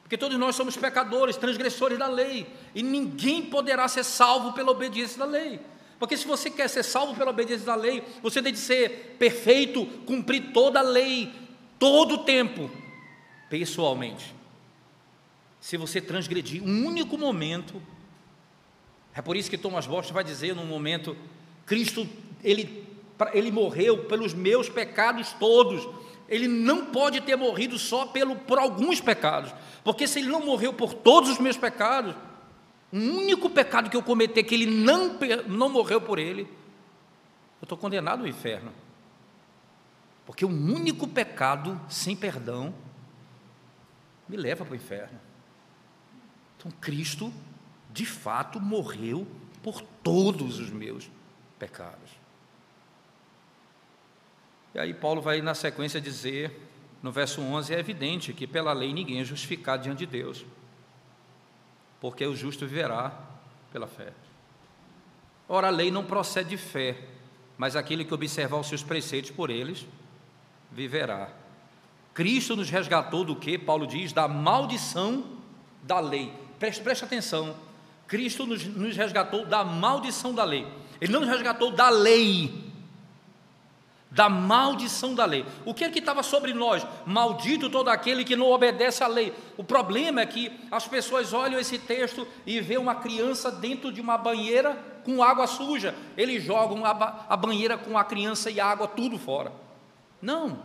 porque 0.02 0.16
todos 0.16 0.38
nós 0.38 0.54
somos 0.54 0.76
pecadores, 0.76 1.36
transgressores 1.36 1.98
da 1.98 2.06
lei, 2.06 2.46
e 2.74 2.82
ninguém 2.82 3.42
poderá 3.42 3.86
ser 3.88 4.04
salvo 4.04 4.52
pela 4.52 4.70
obediência 4.70 5.18
da 5.18 5.24
lei. 5.24 5.60
Porque 5.98 6.16
se 6.16 6.26
você 6.26 6.50
quer 6.50 6.68
ser 6.68 6.82
salvo 6.82 7.14
pela 7.14 7.30
obediência 7.30 7.64
da 7.64 7.76
lei, 7.76 8.02
você 8.20 8.42
tem 8.42 8.52
de 8.52 8.58
ser 8.58 9.16
perfeito, 9.20 9.86
cumprir 10.04 10.52
toda 10.52 10.80
a 10.80 10.82
lei, 10.82 11.32
todo 11.78 12.14
o 12.14 12.18
tempo, 12.24 12.68
pessoalmente. 13.48 14.34
Se 15.62 15.76
você 15.76 16.00
transgredir 16.00 16.60
um 16.62 16.86
único 16.86 17.16
momento, 17.16 17.80
é 19.14 19.22
por 19.22 19.36
isso 19.36 19.48
que 19.48 19.56
Thomas 19.56 19.86
Bosch 19.86 20.10
vai 20.10 20.24
dizer 20.24 20.54
num 20.54 20.66
momento, 20.66 21.16
Cristo, 21.64 22.06
ele 22.42 22.82
ele 23.32 23.52
morreu 23.52 24.06
pelos 24.06 24.34
meus 24.34 24.68
pecados 24.68 25.32
todos. 25.34 25.88
Ele 26.28 26.48
não 26.48 26.86
pode 26.86 27.20
ter 27.20 27.36
morrido 27.36 27.78
só 27.78 28.06
pelo, 28.06 28.34
por 28.34 28.58
alguns 28.58 29.00
pecados, 29.00 29.54
porque 29.84 30.08
se 30.08 30.18
ele 30.18 30.28
não 30.28 30.44
morreu 30.44 30.72
por 30.72 30.92
todos 30.92 31.30
os 31.30 31.38
meus 31.38 31.56
pecados, 31.56 32.16
um 32.92 33.18
único 33.18 33.48
pecado 33.48 33.88
que 33.88 33.96
eu 33.96 34.02
cometer 34.02 34.42
que 34.42 34.54
ele 34.56 34.66
não, 34.66 35.16
não 35.46 35.68
morreu 35.68 36.00
por 36.00 36.18
ele, 36.18 36.42
eu 36.42 37.64
estou 37.64 37.78
condenado 37.78 38.22
ao 38.22 38.26
inferno. 38.26 38.72
Porque 40.26 40.44
um 40.44 40.74
único 40.74 41.06
pecado 41.06 41.80
sem 41.88 42.16
perdão 42.16 42.74
me 44.28 44.36
leva 44.36 44.64
para 44.64 44.72
o 44.72 44.76
inferno. 44.76 45.20
Então 46.62 46.70
Cristo, 46.80 47.32
de 47.92 48.06
fato, 48.06 48.60
morreu 48.60 49.26
por 49.64 49.82
todos 49.82 50.60
os 50.60 50.70
meus 50.70 51.10
pecados. 51.58 52.10
E 54.72 54.78
aí 54.78 54.94
Paulo 54.94 55.20
vai 55.20 55.42
na 55.42 55.54
sequência 55.54 56.00
dizer, 56.00 56.56
no 57.02 57.10
verso 57.10 57.40
11, 57.40 57.74
é 57.74 57.80
evidente 57.80 58.32
que 58.32 58.46
pela 58.46 58.72
lei 58.72 58.94
ninguém 58.94 59.20
é 59.20 59.24
justificado 59.24 59.82
diante 59.82 59.98
de 59.98 60.06
Deus, 60.06 60.46
porque 62.00 62.24
o 62.24 62.36
justo 62.36 62.64
viverá 62.64 63.12
pela 63.72 63.88
fé. 63.88 64.12
Ora, 65.48 65.66
a 65.66 65.70
lei 65.70 65.90
não 65.90 66.04
procede 66.04 66.50
de 66.50 66.56
fé, 66.56 67.08
mas 67.58 67.74
aquele 67.74 68.04
que 68.04 68.14
observar 68.14 68.58
os 68.58 68.68
seus 68.68 68.84
preceitos 68.84 69.32
por 69.32 69.50
eles, 69.50 69.84
viverá. 70.70 71.28
Cristo 72.14 72.54
nos 72.54 72.70
resgatou 72.70 73.24
do 73.24 73.34
que? 73.34 73.58
Paulo 73.58 73.84
diz, 73.84 74.12
da 74.12 74.28
maldição 74.28 75.24
da 75.82 75.98
lei. 75.98 76.41
Preste, 76.62 76.80
preste 76.80 77.04
atenção. 77.04 77.56
Cristo 78.06 78.46
nos, 78.46 78.64
nos 78.64 78.96
resgatou 78.96 79.44
da 79.44 79.64
maldição 79.64 80.32
da 80.32 80.44
lei. 80.44 80.64
Ele 81.00 81.12
não 81.12 81.22
nos 81.22 81.28
resgatou 81.28 81.72
da 81.72 81.88
lei, 81.88 82.70
da 84.08 84.28
maldição 84.28 85.12
da 85.12 85.24
lei. 85.24 85.44
O 85.64 85.74
que 85.74 85.82
é 85.82 85.90
que 85.90 85.98
estava 85.98 86.22
sobre 86.22 86.54
nós? 86.54 86.86
Maldito 87.04 87.68
todo 87.68 87.88
aquele 87.88 88.24
que 88.24 88.36
não 88.36 88.46
obedece 88.46 89.02
à 89.02 89.08
lei. 89.08 89.34
O 89.56 89.64
problema 89.64 90.20
é 90.20 90.26
que 90.26 90.52
as 90.70 90.86
pessoas 90.86 91.32
olham 91.32 91.58
esse 91.58 91.80
texto 91.80 92.28
e 92.46 92.60
vê 92.60 92.78
uma 92.78 92.94
criança 92.94 93.50
dentro 93.50 93.92
de 93.92 94.00
uma 94.00 94.16
banheira 94.16 94.78
com 95.04 95.20
água 95.20 95.48
suja. 95.48 95.96
Eles 96.16 96.44
jogam 96.44 96.84
a, 96.84 97.26
a 97.28 97.36
banheira 97.36 97.76
com 97.76 97.98
a 97.98 98.04
criança 98.04 98.52
e 98.52 98.60
a 98.60 98.66
água 98.66 98.86
tudo 98.86 99.18
fora. 99.18 99.52
Não. 100.20 100.62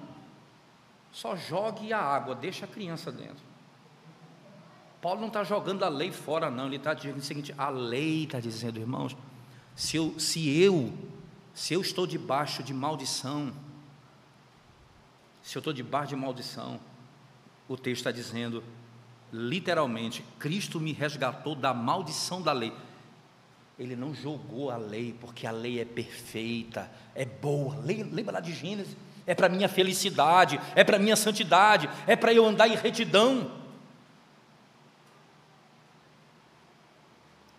Só 1.11 1.35
jogue 1.35 1.91
a 1.91 1.99
água, 1.99 2.35
deixa 2.35 2.65
a 2.65 2.67
criança 2.67 3.11
dentro. 3.11 3.46
Paulo 5.07 5.21
não 5.21 5.29
está 5.29 5.41
jogando 5.41 5.85
a 5.85 5.87
lei 5.87 6.11
fora, 6.11 6.51
não. 6.51 6.65
Ele 6.65 6.75
está 6.75 6.93
dizendo 6.93 7.19
o 7.19 7.21
seguinte: 7.21 7.55
a 7.57 7.69
lei 7.69 8.25
está 8.25 8.41
dizendo, 8.41 8.77
irmãos, 8.77 9.15
se 9.73 9.95
eu, 9.95 10.19
se 10.19 10.59
eu 10.59 10.93
se 11.53 11.73
eu 11.73 11.79
estou 11.79 12.05
debaixo 12.05 12.61
de 12.61 12.73
maldição, 12.73 13.53
se 15.41 15.57
eu 15.57 15.61
estou 15.61 15.71
debaixo 15.71 16.09
de 16.09 16.17
maldição, 16.17 16.77
o 17.69 17.77
texto 17.77 17.99
está 17.99 18.11
dizendo, 18.11 18.61
literalmente, 19.31 20.25
Cristo 20.37 20.77
me 20.77 20.91
resgatou 20.91 21.55
da 21.55 21.73
maldição 21.73 22.41
da 22.41 22.51
lei. 22.51 22.73
Ele 23.79 23.95
não 23.95 24.13
jogou 24.13 24.71
a 24.71 24.75
lei, 24.75 25.15
porque 25.21 25.47
a 25.47 25.51
lei 25.51 25.79
é 25.79 25.85
perfeita, 25.85 26.91
é 27.15 27.23
boa. 27.23 27.77
Lembra 27.77 28.33
lá 28.33 28.39
de 28.41 28.53
Gênesis? 28.53 28.97
É 29.25 29.33
para 29.33 29.47
minha 29.47 29.69
felicidade, 29.69 30.59
é 30.75 30.83
para 30.83 30.99
minha 30.99 31.15
santidade, 31.15 31.89
é 32.05 32.17
para 32.17 32.33
eu 32.33 32.45
andar 32.45 32.67
em 32.67 32.75
retidão. 32.75 33.65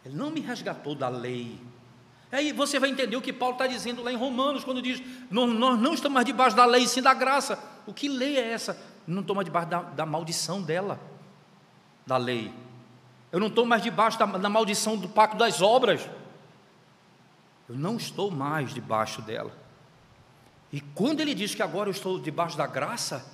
Ele 0.08 0.16
não 0.16 0.30
me 0.30 0.40
resgatou 0.40 0.96
da 0.96 1.08
lei, 1.08 1.60
Aí 2.30 2.52
você 2.52 2.78
vai 2.78 2.90
entender 2.90 3.16
o 3.16 3.22
que 3.22 3.32
Paulo 3.32 3.54
está 3.54 3.66
dizendo 3.66 4.02
lá 4.02 4.12
em 4.12 4.16
Romanos, 4.16 4.62
quando 4.62 4.82
diz: 4.82 5.02
nós, 5.30 5.48
não 5.48 5.94
estamos 5.94 6.14
mais 6.14 6.26
debaixo 6.26 6.54
da 6.54 6.66
lei, 6.66 6.86
sim 6.86 7.00
da 7.00 7.14
graça. 7.14 7.58
O 7.86 7.94
que 7.94 8.06
lei 8.08 8.36
é 8.36 8.52
essa? 8.52 8.78
Não 9.06 9.22
estou 9.22 9.34
mais 9.34 9.46
debaixo 9.46 9.68
da, 9.68 9.80
da, 9.80 10.04
maldição 10.04 10.60
dela, 10.60 11.00
da 12.06 12.18
lei. 12.18 12.52
Eu 13.32 13.40
não 13.40 13.46
estou 13.46 13.64
mais 13.64 13.82
debaixo 13.82 14.18
da, 14.18 14.26
da 14.26 14.48
maldição 14.48 14.96
do 14.96 15.08
pacto 15.08 15.38
das 15.38 15.62
obras. 15.62 16.06
Eu 17.66 17.76
não 17.76 17.96
estou 17.96 18.30
mais 18.30 18.74
debaixo 18.74 19.22
dela. 19.22 19.52
E 20.70 20.82
quando 20.82 21.20
ele 21.20 21.34
diz 21.34 21.54
que 21.54 21.62
agora 21.62 21.88
eu 21.88 21.92
estou 21.92 22.20
debaixo 22.20 22.58
da 22.58 22.66
graça, 22.66 23.24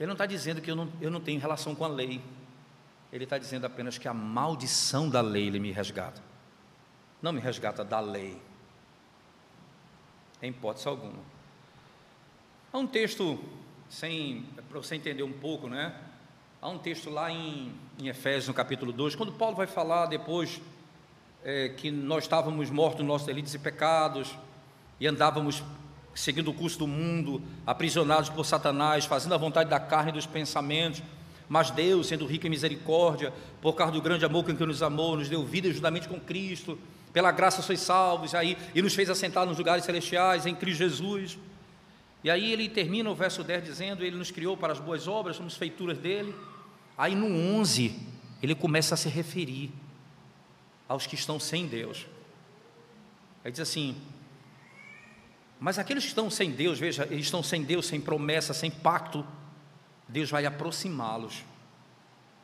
ele 0.00 0.08
não 0.08 0.14
está 0.14 0.26
dizendo 0.26 0.60
que 0.60 0.70
eu 0.70 0.74
não, 0.74 0.88
eu 1.00 1.12
não 1.12 1.20
tenho 1.20 1.40
relação 1.40 1.76
com 1.76 1.84
a 1.84 1.88
lei. 1.88 2.20
Ele 3.12 3.24
está 3.24 3.38
dizendo 3.38 3.66
apenas 3.66 3.98
que 3.98 4.06
a 4.06 4.14
maldição 4.14 5.08
da 5.08 5.20
lei 5.20 5.46
ele 5.46 5.58
me 5.58 5.72
resgata 5.72 6.30
não 7.22 7.32
me 7.32 7.40
resgata 7.40 7.84
da 7.84 8.00
lei, 8.00 8.40
em 10.42 10.50
hipótese 10.50 10.88
alguma. 10.88 11.18
Há 12.72 12.78
um 12.78 12.86
texto, 12.86 13.38
sem, 13.88 14.46
para 14.68 14.78
você 14.78 14.94
entender 14.94 15.22
um 15.22 15.32
pouco, 15.32 15.68
né? 15.68 15.94
Há 16.62 16.68
um 16.68 16.78
texto 16.78 17.10
lá 17.10 17.30
em, 17.30 17.72
em 17.98 18.08
Efésios, 18.08 18.48
no 18.48 18.54
capítulo 18.54 18.92
2, 18.92 19.14
quando 19.14 19.32
Paulo 19.32 19.56
vai 19.56 19.66
falar 19.66 20.06
depois 20.06 20.60
é, 21.44 21.70
que 21.70 21.90
nós 21.90 22.24
estávamos 22.24 22.70
mortos 22.70 23.00
nos 23.00 23.08
nossos 23.08 23.26
delitos 23.26 23.54
e 23.54 23.58
pecados, 23.58 24.34
e 24.98 25.06
andávamos 25.06 25.62
seguindo 26.14 26.50
o 26.50 26.54
curso 26.54 26.78
do 26.78 26.86
mundo, 26.86 27.42
aprisionados 27.66 28.30
por 28.30 28.44
Satanás, 28.44 29.04
fazendo 29.04 29.34
a 29.34 29.38
vontade 29.38 29.68
da 29.68 29.80
carne 29.80 30.10
e 30.10 30.14
dos 30.14 30.26
pensamentos, 30.26 31.02
mas 31.50 31.68
Deus, 31.72 32.06
sendo 32.06 32.24
rico 32.26 32.46
em 32.46 32.50
misericórdia, 32.50 33.32
por 33.60 33.72
causa 33.72 33.92
do 33.92 34.00
grande 34.00 34.24
amor 34.24 34.44
com 34.44 34.54
que 34.54 34.64
nos 34.64 34.84
amou, 34.84 35.16
nos 35.16 35.28
deu 35.28 35.44
vida 35.44 35.68
juntamente 35.72 36.08
com 36.08 36.20
Cristo, 36.20 36.78
pela 37.12 37.32
graça 37.32 37.60
sois 37.60 37.80
salvos, 37.80 38.36
aí, 38.36 38.56
e 38.72 38.80
nos 38.80 38.94
fez 38.94 39.10
assentar 39.10 39.44
nos 39.44 39.58
lugares 39.58 39.84
celestiais 39.84 40.46
em 40.46 40.54
Cristo 40.54 40.78
Jesus. 40.78 41.36
E 42.22 42.30
aí 42.30 42.52
ele 42.52 42.68
termina 42.68 43.10
o 43.10 43.16
verso 43.16 43.42
10 43.42 43.64
dizendo: 43.64 44.04
Ele 44.04 44.16
nos 44.16 44.30
criou 44.30 44.56
para 44.56 44.72
as 44.72 44.78
boas 44.78 45.08
obras, 45.08 45.34
somos 45.34 45.56
feituras 45.56 45.98
dele. 45.98 46.32
Aí 46.96 47.16
no 47.16 47.26
11, 47.26 47.98
ele 48.40 48.54
começa 48.54 48.94
a 48.94 48.96
se 48.96 49.08
referir 49.08 49.72
aos 50.88 51.04
que 51.04 51.16
estão 51.16 51.40
sem 51.40 51.66
Deus. 51.66 52.06
Aí 53.44 53.50
diz 53.50 53.58
assim: 53.58 53.96
Mas 55.58 55.80
aqueles 55.80 56.04
que 56.04 56.10
estão 56.10 56.30
sem 56.30 56.52
Deus, 56.52 56.78
veja, 56.78 57.08
eles 57.10 57.24
estão 57.24 57.42
sem 57.42 57.64
Deus, 57.64 57.86
sem 57.86 58.00
promessa, 58.00 58.54
sem 58.54 58.70
pacto, 58.70 59.26
Deus 60.10 60.30
vai 60.30 60.44
aproximá-los 60.44 61.44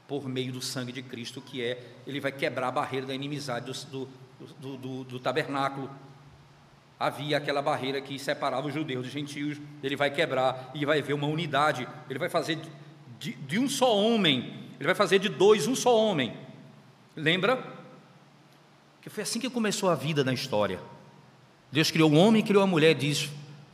por 0.06 0.28
meio 0.28 0.52
do 0.52 0.62
sangue 0.62 0.92
de 0.92 1.02
Cristo, 1.02 1.40
que 1.40 1.62
é, 1.62 1.82
ele 2.06 2.20
vai 2.20 2.30
quebrar 2.30 2.68
a 2.68 2.70
barreira 2.70 3.06
da 3.06 3.14
inimizade 3.14 3.66
do, 3.90 4.08
do, 4.60 4.76
do, 4.76 5.04
do 5.04 5.18
tabernáculo, 5.18 5.90
havia 6.98 7.36
aquela 7.36 7.60
barreira 7.60 8.00
que 8.00 8.18
separava 8.18 8.68
os 8.68 8.74
judeus 8.74 9.02
dos 9.02 9.12
gentios, 9.12 9.60
ele 9.82 9.96
vai 9.96 10.10
quebrar 10.10 10.70
e 10.74 10.86
vai 10.86 11.02
ver 11.02 11.12
uma 11.12 11.26
unidade, 11.26 11.86
ele 12.08 12.18
vai 12.18 12.28
fazer 12.28 12.58
de, 13.18 13.32
de, 13.32 13.58
um 13.58 13.68
só 13.68 13.96
homem, 13.96 14.70
ele 14.78 14.86
vai 14.86 14.94
fazer 14.94 15.18
de 15.18 15.28
dois 15.28 15.66
um 15.66 15.74
só 15.74 15.96
homem. 15.96 16.36
Lembra? 17.16 17.74
Que 19.02 19.10
foi 19.10 19.24
assim 19.24 19.40
que 19.40 19.50
começou 19.50 19.90
a 19.90 19.94
vida 19.94 20.22
na 20.22 20.32
história. 20.32 20.80
Deus 21.72 21.90
criou 21.90 22.10
um 22.10 22.18
homem 22.18 22.40
e 22.40 22.44
criou 22.44 22.62
a 22.62 22.66
mulher, 22.66 22.94
diz: 22.94 23.30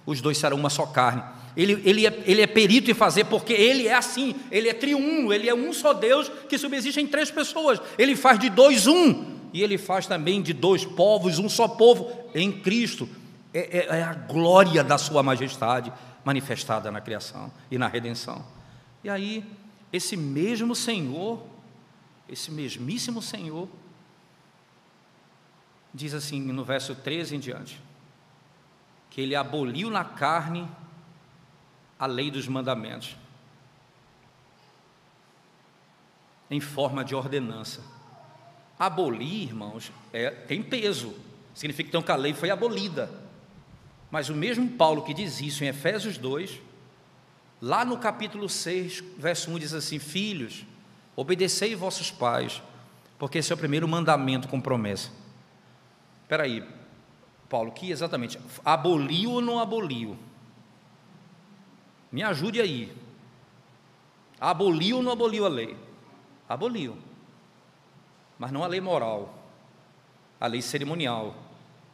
os 0.07 0.21
dois 0.21 0.39
serão 0.39 0.57
uma 0.57 0.71
só 0.71 0.87
carne. 0.87 1.23
Ele, 1.57 1.83
ele, 1.85 2.07
é, 2.07 2.23
ele 2.27 2.41
é 2.41 2.47
perito 2.47 2.91
em 2.91 2.95
fazer, 2.95 3.25
porque 3.25 3.53
ele 3.53 3.87
é 3.87 3.95
assim, 3.95 4.35
ele 4.51 4.69
é 4.69 4.75
triunfo, 4.75 5.33
ele 5.33 5.49
é 5.49 5.55
um 5.55 5.73
só 5.73 5.93
Deus 5.93 6.31
que 6.49 6.57
subsiste 6.57 7.01
em 7.01 7.07
três 7.07 7.31
pessoas. 7.31 7.81
Ele 7.99 8.17
faz 8.17 8.39
de 8.39 8.49
dois 8.49 8.87
um 8.87 9.33
e 9.53 9.63
ele 9.63 9.77
faz 9.77 10.07
também 10.07 10.41
de 10.41 10.53
dois 10.53 10.85
povos 10.85 11.39
um 11.39 11.49
só 11.49 11.69
povo 11.69 12.11
em 12.35 12.51
Cristo. 12.51 13.09
é, 13.53 13.79
é, 13.79 13.99
é 13.99 14.03
a 14.03 14.15
glória 14.15 14.83
da 14.83 14.97
Sua 14.97 15.23
majestade 15.23 15.93
manifestada 16.25 16.91
na 16.91 17.01
criação 17.01 17.53
e 17.71 17.77
na 17.77 17.87
redenção. 17.87 18.45
E 19.05 19.11
aí, 19.11 19.45
esse 19.93 20.17
mesmo 20.17 20.75
Senhor, 20.75 21.43
esse 22.29 22.51
mesmíssimo 22.51 23.21
Senhor, 23.21 23.69
diz 25.93 26.15
assim 26.15 26.41
no 26.41 26.65
verso 26.65 26.95
13 26.95 27.37
em 27.37 27.39
diante, 27.39 27.79
que 29.11 29.21
ele 29.21 29.35
aboliu 29.35 29.91
na 29.91 30.05
carne 30.05 30.67
a 32.03 32.07
lei 32.07 32.33
dos 32.33 32.49
mandamentos, 32.49 33.17
em 36.51 36.59
forma 36.59 37.05
de 37.05 37.15
ordenança. 37.15 37.81
Abolir, 38.77 39.45
irmãos, 39.45 39.93
é, 40.13 40.29
tem 40.29 40.65
peso, 40.65 41.15
significa 41.55 41.89
então 41.89 42.03
que 42.03 42.11
a 42.11 42.17
lei 42.17 42.35
foi 42.35 42.51
abolida. 42.51 43.09
Mas 44.11 44.29
o 44.29 44.35
mesmo 44.35 44.69
Paulo 44.71 45.03
que 45.03 45.15
diz 45.15 45.41
isso 45.41 45.63
em 45.63 45.69
Efésios 45.69 46.19
2, 46.19 46.61
lá 47.61 47.85
no 47.85 47.97
capítulo 47.97 48.49
6, 48.49 49.05
verso 49.17 49.53
1 49.53 49.59
diz 49.61 49.73
assim: 49.73 50.01
Filhos, 50.01 50.65
obedecei 51.15 51.77
vossos 51.77 52.11
pais, 52.11 52.61
porque 53.17 53.39
esse 53.39 53.53
é 53.53 53.55
o 53.55 53.59
primeiro 53.59 53.87
mandamento 53.87 54.49
com 54.49 54.61
promessa. 54.61 55.09
Espera 56.25 56.43
aí, 56.43 56.69
Paulo, 57.49 57.71
que 57.71 57.93
exatamente? 57.93 58.41
Aboliu 58.65 59.31
ou 59.31 59.41
não 59.41 59.61
aboliu? 59.61 60.19
Me 62.13 62.23
ajude 62.23 62.61
aí. 62.61 62.95
Aboliu 64.39 64.99
ou 64.99 65.03
não 65.03 65.13
aboliu 65.13 65.47
a 65.47 65.49
lei? 65.49 65.77
Aboliu. 66.49 66.97
Mas 68.39 68.53
não 68.53 68.63
a 68.63 68.67
lei 68.67 68.81
moral, 68.81 69.35
a 70.39 70.47
lei 70.47 70.61
cerimonial, 70.61 71.35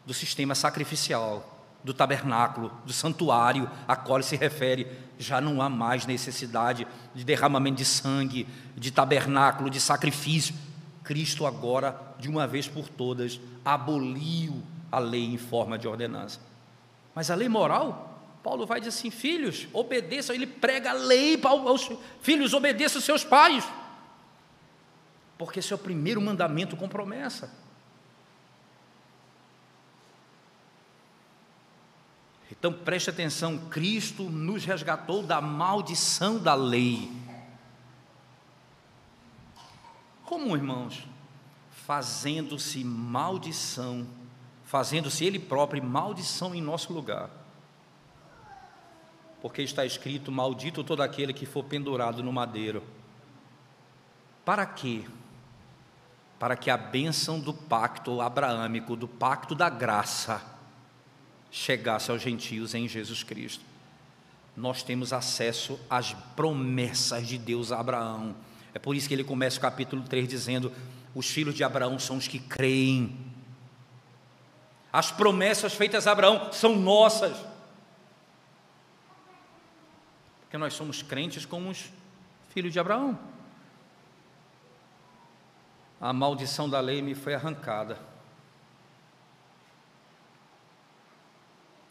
do 0.05 0.13
sistema 0.13 0.55
sacrificial 0.55 1.59
do 1.85 1.95
tabernáculo, 1.95 2.73
do 2.85 2.93
santuário 2.93 3.71
a 3.87 3.95
qual 3.95 4.23
se 4.23 4.37
refere, 4.37 4.87
já 5.19 5.41
não 5.41 5.63
há 5.63 5.69
mais 5.69 6.07
necessidade 6.07 6.87
de 7.15 7.25
derramamento 7.25 7.77
de 7.77 7.85
sangue, 7.85 8.47
de 8.77 8.91
tabernáculo, 8.91 9.71
de 9.71 9.81
sacrifício. 9.81 10.55
Cristo 11.05 11.47
agora, 11.47 11.99
de 12.19 12.29
uma 12.29 12.47
vez 12.47 12.69
por 12.69 12.89
todas, 12.89 13.41
aboliu 13.65 14.63
a 14.91 14.99
lei 14.99 15.25
em 15.25 15.39
forma 15.39 15.79
de 15.79 15.87
ordenança. 15.87 16.41
Mas 17.15 17.31
a 17.31 17.35
lei 17.35 17.49
moral, 17.49 18.08
Paulo 18.49 18.65
vai 18.65 18.81
dizer 18.81 18.89
assim: 18.89 19.11
filhos, 19.11 19.69
obedeçam, 19.75 20.35
ele 20.35 20.47
prega 20.47 20.89
a 20.89 20.95
lei 20.95 21.39
aos 21.45 21.91
filhos, 22.23 22.55
obedeçam 22.55 22.99
seus 22.99 23.23
pais, 23.23 23.63
porque 25.37 25.59
esse 25.59 25.71
é 25.71 25.77
o 25.77 25.79
primeiro 25.79 26.19
mandamento 26.19 26.75
com 26.75 26.89
promessa. 26.89 27.53
Então 32.51 32.73
preste 32.73 33.11
atenção: 33.11 33.69
Cristo 33.69 34.23
nos 34.23 34.65
resgatou 34.65 35.23
da 35.23 35.43
maldição 35.43 36.39
da 36.39 36.55
lei. 36.55 37.13
Como, 40.25 40.57
irmãos? 40.57 41.07
Fazendo-se 41.71 42.83
maldição, 42.83 44.09
fazendo-se 44.65 45.23
Ele 45.23 45.39
próprio 45.39 45.85
maldição 45.85 46.55
em 46.55 46.63
nosso 46.63 46.95
lugar. 46.95 47.48
Porque 49.41 49.63
está 49.63 49.85
escrito: 49.85 50.33
Maldito 50.33 50.83
todo 50.85 51.03
aquele 51.03 51.33
que 51.33 51.47
for 51.47 51.65
pendurado 51.65 52.23
no 52.23 52.33
madeiro. 52.33 52.83
Para 54.45 54.65
quê? 54.65 55.05
Para 56.39 56.57
que 56.57 56.71
a 56.71 56.77
bênção 56.77 57.39
do 57.39 57.53
pacto 57.53 58.21
abraâmico, 58.21 58.97
do 58.97 59.09
pacto 59.09 59.55
da 59.55 59.69
graça, 59.69 60.43
chegasse 61.51 62.11
aos 62.11 62.23
gentios 62.23 62.75
em 62.75 62.89
Jesus 62.89 63.23
Cristo. 63.23 63.65
Nós 64.57 64.83
temos 64.83 65.13
acesso 65.13 65.79
às 65.89 66.15
promessas 66.35 67.27
de 67.27 67.39
Deus 67.39 67.71
a 67.71 67.79
Abraão. 67.79 68.35
É 68.75 68.79
por 68.79 68.97
isso 68.97 69.09
que 69.09 69.15
ele 69.15 69.25
começa 69.25 69.59
o 69.59 69.61
capítulo 69.61 70.03
3 70.03 70.29
dizendo: 70.29 70.73
Os 71.15 71.29
filhos 71.29 71.55
de 71.55 71.63
Abraão 71.63 71.99
são 71.99 72.17
os 72.17 72.27
que 72.27 72.39
creem. 72.39 73.17
As 74.93 75.13
promessas 75.13 75.75
feitas 75.75 76.07
a 76.07 76.13
Abraão 76.13 76.53
são 76.53 76.77
nossas. 76.77 77.37
Porque 80.49 80.57
nós 80.57 80.73
somos 80.73 81.03
crentes 81.03 81.45
como 81.45 81.69
os 81.69 81.93
filhos 82.49 82.73
de 82.73 82.81
Abraão. 82.81 83.19
A 86.01 86.11
maldição 86.11 86.71
da 86.71 86.81
lei 86.81 87.03
me 87.03 87.15
foi 87.15 87.35
arrancada. 87.35 88.01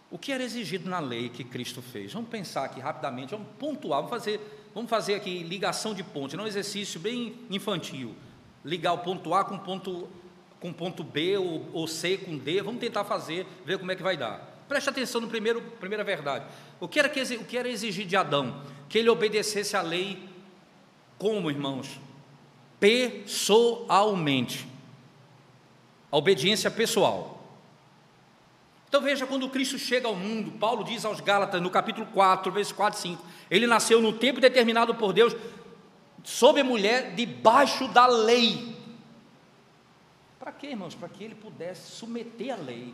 O 0.10 0.18
que 0.18 0.32
era 0.32 0.44
exigido 0.44 0.90
na 0.90 0.98
lei 0.98 1.30
que 1.30 1.44
Cristo 1.44 1.84
fez? 1.84 2.12
Vamos 2.14 2.32
pensar 2.32 2.64
aqui 2.64 2.80
rapidamente, 2.80 3.30
vamos 3.30 3.48
pontuar, 3.60 4.02
vamos 4.02 4.10
fazer, 4.10 4.70
vamos 4.74 4.90
fazer 4.90 5.14
aqui 5.14 5.44
ligação 5.44 5.94
de 5.94 6.04
ponte, 6.04 6.36
não 6.36 6.46
um 6.46 6.48
exercício 6.48 7.00
bem 7.00 7.36
infantil. 7.52 8.16
Ligar 8.66 8.94
o 8.94 8.98
ponto 8.98 9.36
A 9.36 9.46
com 9.46 9.60
ponto, 9.60 10.10
com 10.60 10.74
ponto 10.74 11.04
B 11.04 11.38
ou, 11.38 11.70
ou 11.74 11.88
C 11.88 12.18
com 12.18 12.36
D, 12.40 12.60
vamos 12.64 12.80
tentar 12.80 13.04
fazer, 13.04 13.46
ver 13.64 13.78
como 13.78 13.92
é 13.92 13.96
que 13.96 14.02
vai 14.02 14.18
dar. 14.18 14.57
Preste 14.68 14.90
atenção 14.90 15.22
no 15.22 15.28
primeiro, 15.28 15.62
primeira 15.80 16.04
verdade. 16.04 16.46
O 16.80 16.88
que, 16.88 17.00
era 17.00 17.08
que, 17.08 17.22
o 17.22 17.46
que 17.46 17.58
era 17.58 17.70
exigido 17.70 18.10
de 18.10 18.16
Adão? 18.16 18.62
Que 18.90 18.98
ele 18.98 19.10
obedecesse 19.10 19.78
à 19.78 19.82
lei 19.82 20.28
como, 21.18 21.50
irmãos? 21.50 22.00
Pessoalmente. 22.80 24.68
A 26.12 26.18
obediência 26.18 26.70
pessoal. 26.70 27.38
Então 28.90 29.02
veja, 29.02 29.26
quando 29.26 29.50
Cristo 29.50 29.78
chega 29.78 30.08
ao 30.08 30.16
mundo, 30.16 30.52
Paulo 30.52 30.84
diz 30.84 31.04
aos 31.04 31.20
Gálatas, 31.20 31.62
no 31.62 31.70
capítulo 31.70 32.06
4, 32.08 32.52
versos 32.52 32.74
4 32.74 32.98
e 32.98 33.02
5, 33.02 33.26
ele 33.52 33.68
nasceu 33.68 34.02
no 34.02 34.14
tempo 34.14 34.40
determinado 34.40 34.96
por 34.96 35.12
Deus, 35.12 35.36
sob 36.24 36.62
a 36.62 36.64
mulher, 36.64 37.14
debaixo 37.14 37.88
da 37.90 38.06
lei. 38.06 38.76
Para 40.40 40.52
quê, 40.52 40.68
irmãos? 40.68 40.96
Para 40.96 41.10
que 41.10 41.24
ele 41.24 41.36
pudesse 41.36 41.92
submeter 41.92 42.54
a 42.54 42.58
lei. 42.58 42.94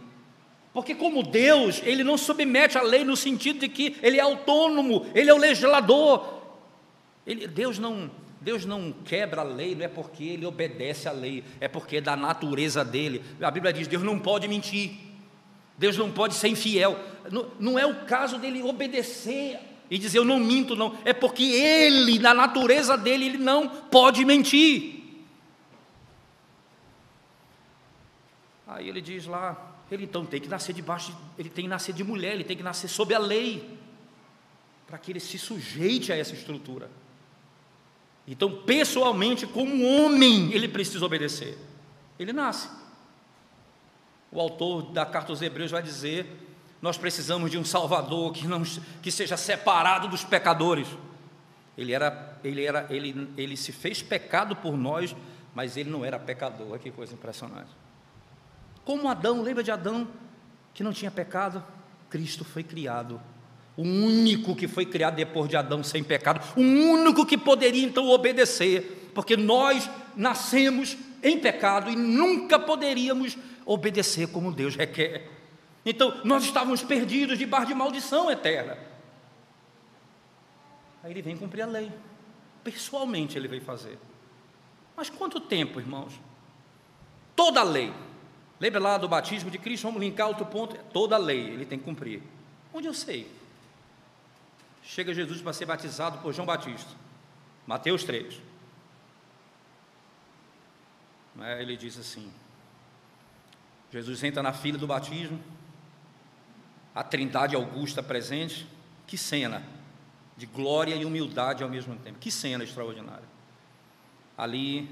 Porque, 0.74 0.96
como 0.96 1.22
Deus, 1.22 1.82
ele 1.84 2.04
não 2.04 2.18
submete 2.18 2.78
a 2.78 2.82
lei 2.82 3.04
no 3.04 3.16
sentido 3.16 3.60
de 3.60 3.70
que 3.70 3.96
ele 4.02 4.18
é 4.18 4.22
autônomo, 4.22 5.06
ele 5.14 5.30
é 5.30 5.34
o 5.34 5.38
legislador. 5.38 6.42
Ele, 7.28 7.48
Deus 7.48 7.78
não, 7.78 8.10
Deus 8.42 8.66
não 8.66 8.92
quebra 9.06 9.42
a 9.42 9.44
lei, 9.44 9.76
não 9.76 9.86
é 9.86 9.88
porque 9.88 10.24
ele 10.24 10.46
obedece 10.46 11.08
à 11.08 11.12
lei, 11.12 11.44
é 11.60 11.68
porque 11.68 11.98
é 11.98 12.02
da 12.02 12.16
natureza 12.16 12.84
dele. 12.84 13.24
A 13.40 13.52
Bíblia 13.52 13.72
diz: 13.72 13.88
Deus 13.88 14.02
não 14.02 14.18
pode 14.18 14.48
mentir. 14.48 14.92
Deus 15.78 15.96
não 15.96 16.12
pode 16.12 16.34
ser 16.34 16.48
infiel. 16.48 17.00
Não, 17.32 17.52
não 17.60 17.80
é 17.80 17.86
o 17.86 18.06
caso 18.06 18.40
dele 18.40 18.64
obedecer 18.64 19.60
e 19.92 19.98
dizer 20.00 20.18
eu 20.18 20.26
não 20.26 20.40
minto, 20.40 20.76
não. 20.76 20.98
É 21.06 21.14
porque 21.14 21.44
ele, 21.44 22.18
na 22.18 22.34
natureza 22.34 22.98
dele, 22.98 23.26
ele 23.26 23.38
não 23.38 23.68
pode 23.68 24.26
mentir. 24.26 25.02
Aí 28.68 28.90
ele 28.90 29.02
diz 29.02 29.28
lá, 29.28 29.73
ele 29.94 30.06
então 30.06 30.26
tem 30.26 30.40
que 30.40 30.48
nascer 30.48 30.74
debaixo, 30.74 31.12
de, 31.12 31.18
ele 31.38 31.50
tem 31.50 31.66
que 31.66 31.70
nascer 31.70 31.94
de 31.94 32.04
mulher, 32.04 32.34
ele 32.34 32.44
tem 32.44 32.58
que 32.58 32.64
nascer 32.64 32.88
sob 32.88 33.14
a 33.14 33.20
lei, 33.20 33.78
para 34.88 34.98
que 34.98 35.12
ele 35.12 35.20
se 35.20 35.38
sujeite 35.38 36.12
a 36.12 36.18
essa 36.18 36.34
estrutura. 36.34 36.90
Então, 38.28 38.64
pessoalmente, 38.64 39.46
como 39.46 39.84
homem, 39.86 40.52
ele 40.54 40.68
precisa 40.68 41.06
obedecer. 41.06 41.58
Ele 42.18 42.32
nasce 42.32 42.70
o 44.34 44.42
autor 44.42 44.82
da 44.92 45.06
carta 45.06 45.32
aos 45.32 45.42
Hebreus 45.42 45.72
vai 45.72 45.84
dizer: 45.84 46.26
nós 46.82 46.98
precisamos 46.98 47.52
de 47.52 47.58
um 47.58 47.64
Salvador 47.64 48.34
que 48.34 48.48
não 48.48 48.64
que 49.02 49.12
seja 49.12 49.38
separado 49.38 50.08
dos 50.08 50.24
pecadores. 50.24 50.88
Ele 51.78 51.94
era, 51.94 52.38
ele 52.44 52.66
era, 52.66 52.88
ele, 52.90 53.30
ele 53.38 53.58
se 53.58 53.72
fez 53.72 54.02
pecado 54.02 54.56
por 54.56 54.78
nós, 54.78 55.16
mas 55.56 55.78
ele 55.78 55.90
não 55.90 56.04
era 56.04 56.20
pecador. 56.20 56.78
Que 56.80 56.92
coisa 56.92 57.14
impressionante. 57.14 57.70
Como 58.86 59.08
Adão, 59.08 59.42
lembra 59.42 59.64
de 59.64 59.72
Adão 59.72 60.08
que 60.74 60.84
não 60.84 60.92
tinha 60.92 61.12
pecado? 61.12 61.64
Cristo 62.10 62.44
foi 62.44 62.64
criado. 62.64 63.20
O 63.76 63.82
único 63.82 64.56
que 64.56 64.68
foi 64.68 64.86
criado 64.86 65.16
depois 65.16 65.50
de 65.50 65.56
Adão 65.56 65.84
sem 65.84 66.04
pecado, 66.04 66.42
o 66.56 66.62
único 66.62 67.26
que 67.26 67.38
poderia 67.38 67.84
então 67.84 68.08
obedecer, 68.10 69.10
porque 69.16 69.36
nós 69.36 69.90
nascemos 70.16 70.96
em 71.24 71.40
pecado 71.40 71.90
e 71.90 71.96
nunca 71.96 72.60
poderíamos 72.60 73.38
obedecer 73.66 74.28
como 74.28 74.52
Deus 74.52 74.76
requer. 74.76 75.30
Então, 75.86 76.22
nós 76.24 76.44
estávamos 76.44 76.84
perdidos 76.84 77.38
debaixo 77.38 77.68
de 77.68 77.74
maldição 77.74 78.30
eterna. 78.30 78.78
Aí 81.04 81.12
ele 81.12 81.22
vem 81.22 81.36
cumprir 81.36 81.64
a 81.64 81.66
lei. 81.66 81.92
Pessoalmente 82.64 83.38
ele 83.38 83.48
veio 83.48 83.62
fazer. 83.62 83.98
Mas 84.96 85.10
quanto 85.10 85.40
tempo, 85.40 85.80
irmãos? 85.80 86.14
Toda 87.36 87.60
a 87.60 87.64
lei. 87.64 87.92
Lembra 88.64 88.80
lá 88.80 88.98
do 88.98 89.10
batismo 89.10 89.52
de 89.52 89.58
Cristo? 89.58 89.84
Vamos 89.84 90.00
linkar 90.00 90.26
outro 90.26 90.46
ponto. 90.46 90.78
Toda 90.94 91.16
a 91.16 91.18
lei 91.18 91.50
ele 91.50 91.66
tem 91.66 91.78
que 91.78 91.84
cumprir. 91.84 92.24
Onde 92.74 92.88
eu 92.88 92.94
sei? 92.94 93.30
Chega 94.82 95.14
Jesus 95.14 95.42
para 95.42 95.52
ser 95.52 95.66
batizado 95.66 96.20
por 96.20 96.32
João 96.32 96.46
Batista. 96.46 96.90
Mateus 97.68 98.06
3. 98.06 98.40
Ele 101.60 101.76
diz 101.76 102.00
assim: 102.00 102.32
Jesus 103.92 104.24
entra 104.24 104.42
na 104.42 104.54
fila 104.54 104.78
do 104.78 104.88
batismo. 104.88 105.38
a 106.96 107.04
Trindade 107.04 107.58
Augusta 107.58 108.02
presente. 108.02 108.66
Que 109.06 109.18
cena 109.18 109.62
de 110.38 110.46
glória 110.46 110.96
e 110.96 111.04
humildade 111.04 111.64
ao 111.64 111.70
mesmo 111.70 111.98
tempo. 111.98 112.18
Que 112.18 112.32
cena 112.32 112.64
extraordinária. 112.64 113.28
Ali, 114.38 114.90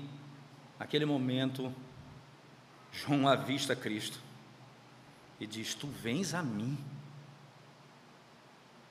naquele 0.77 1.05
momento, 1.05 1.73
João 2.91 3.27
avista 3.27 3.75
Cristo 3.75 4.19
e 5.39 5.47
diz: 5.47 5.73
Tu 5.73 5.88
vens 5.88 6.34
a 6.34 6.43
mim, 6.43 6.77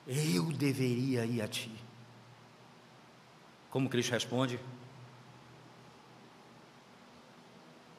eu 0.07 0.51
deveria 0.51 1.25
ir 1.25 1.41
a 1.41 1.47
ti. 1.47 1.71
Como 3.69 3.89
Cristo 3.89 4.11
responde? 4.11 4.59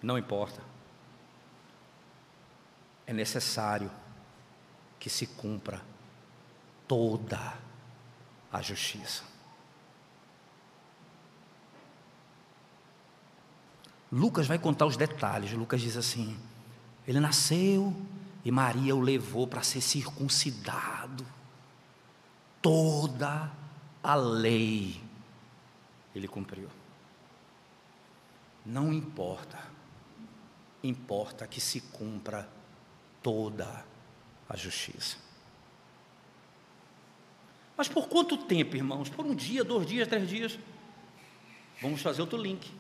Não 0.03 0.19
importa. 0.19 0.61
É 3.07 3.13
necessário 3.13 3.91
que 4.99 5.09
se 5.09 5.27
cumpra 5.27 5.83
toda 6.87 7.57
a 8.53 8.61
justiça. 8.61 9.32
Lucas 14.13 14.47
vai 14.47 14.59
contar 14.59 14.85
os 14.85 14.97
detalhes. 14.99 15.53
Lucas 15.53 15.81
diz 15.81 15.97
assim: 15.97 16.39
ele 17.09 17.19
nasceu 17.19 17.97
e 18.45 18.51
Maria 18.51 18.95
o 18.95 19.01
levou 19.01 19.47
para 19.47 19.63
ser 19.63 19.81
circuncidado. 19.81 21.27
Toda 22.61 23.51
a 24.03 24.15
lei 24.15 25.01
ele 26.15 26.29
cumpriu. 26.29 26.69
Não 28.65 28.93
importa, 28.93 29.59
importa 30.85 31.47
que 31.49 31.61
se 31.61 31.81
cumpra 31.81 32.49
toda 33.23 33.85
a 34.49 34.57
justiça. 34.57 35.17
Mas 37.77 37.89
por 37.89 38.09
quanto 38.09 38.37
tempo, 38.37 38.77
irmãos? 38.77 39.09
Por 39.09 39.25
um 39.25 39.35
dia, 39.35 39.65
dois 39.65 39.87
dias, 39.87 40.07
três 40.07 40.29
dias? 40.29 40.59
Vamos 41.81 42.01
fazer 42.01 42.21
outro 42.21 42.39
link. 42.39 42.71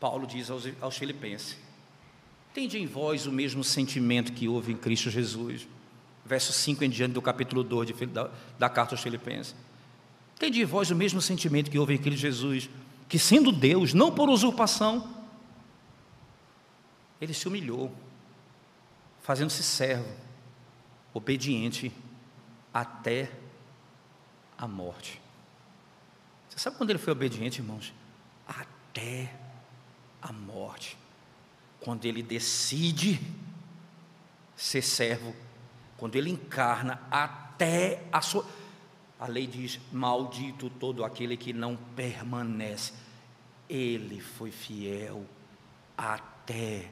Paulo 0.00 0.26
diz 0.26 0.50
aos, 0.50 0.64
aos 0.80 0.96
Filipenses: 0.96 1.56
Tende 2.54 2.78
em 2.78 2.86
vós 2.86 3.26
o 3.26 3.32
mesmo 3.32 3.62
sentimento 3.62 4.32
que 4.32 4.48
houve 4.48 4.72
em 4.72 4.76
Cristo 4.76 5.10
Jesus. 5.10 5.66
Verso 6.24 6.52
5 6.52 6.84
em 6.84 6.90
diante 6.90 7.12
do 7.12 7.22
capítulo 7.22 7.62
2 7.62 7.86
de, 7.86 8.06
da, 8.06 8.30
da 8.58 8.68
carta 8.68 8.94
aos 8.94 9.02
Filipenses. 9.02 9.54
Tende 10.38 10.60
em 10.60 10.64
vós 10.64 10.90
o 10.90 10.96
mesmo 10.96 11.20
sentimento 11.20 11.70
que 11.70 11.78
houve 11.78 11.94
em 11.94 11.98
Cristo 11.98 12.20
Jesus, 12.20 12.68
que 13.08 13.18
sendo 13.18 13.50
Deus, 13.50 13.94
não 13.94 14.14
por 14.14 14.28
usurpação, 14.28 15.16
ele 17.20 17.34
se 17.34 17.48
humilhou, 17.48 17.92
fazendo-se 19.22 19.62
servo, 19.62 20.08
obediente 21.12 21.92
até 22.72 23.30
a 24.56 24.68
morte. 24.68 25.20
Você 26.48 26.58
sabe 26.58 26.76
quando 26.76 26.90
ele 26.90 26.98
foi 26.98 27.12
obediente, 27.12 27.60
irmãos? 27.60 27.92
Até 28.46 29.32
a 29.44 29.47
morte. 30.32 30.96
Quando 31.80 32.04
ele 32.04 32.22
decide 32.22 33.20
ser 34.56 34.82
servo, 34.82 35.34
quando 35.96 36.16
ele 36.16 36.30
encarna 36.30 37.00
até 37.10 38.04
a 38.12 38.20
sua. 38.20 38.44
A 39.18 39.26
lei 39.26 39.46
diz: 39.46 39.80
Maldito 39.92 40.70
todo 40.70 41.04
aquele 41.04 41.36
que 41.36 41.52
não 41.52 41.76
permanece. 41.76 42.92
Ele 43.68 44.20
foi 44.20 44.50
fiel 44.50 45.26
até 45.96 46.90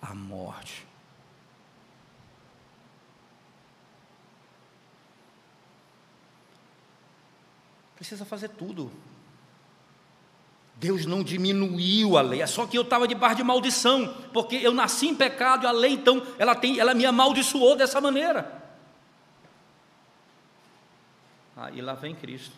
a 0.00 0.14
morte. 0.14 0.86
Precisa 7.94 8.24
fazer 8.24 8.48
tudo. 8.50 8.92
Deus 10.76 11.06
não 11.06 11.22
diminuiu 11.22 12.18
a 12.18 12.22
lei, 12.22 12.42
é 12.42 12.46
só 12.46 12.66
que 12.66 12.76
eu 12.76 12.82
estava 12.82 13.08
debaixo 13.08 13.36
de 13.36 13.42
maldição, 13.42 14.14
porque 14.32 14.56
eu 14.56 14.74
nasci 14.74 15.08
em 15.08 15.14
pecado 15.14 15.64
e 15.64 15.66
a 15.66 15.72
lei 15.72 15.92
então 15.92 16.24
ela 16.38 16.54
tem, 16.54 16.78
ela 16.78 16.94
me 16.94 17.06
amaldiçoou 17.06 17.76
dessa 17.76 18.00
maneira. 18.00 18.62
Aí 21.56 21.80
lá 21.80 21.94
vem 21.94 22.14
Cristo. 22.14 22.54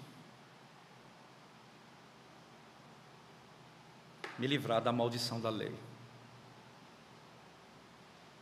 Me 4.36 4.46
livrar 4.46 4.80
da 4.80 4.92
maldição 4.92 5.40
da 5.40 5.50
lei, 5.50 5.74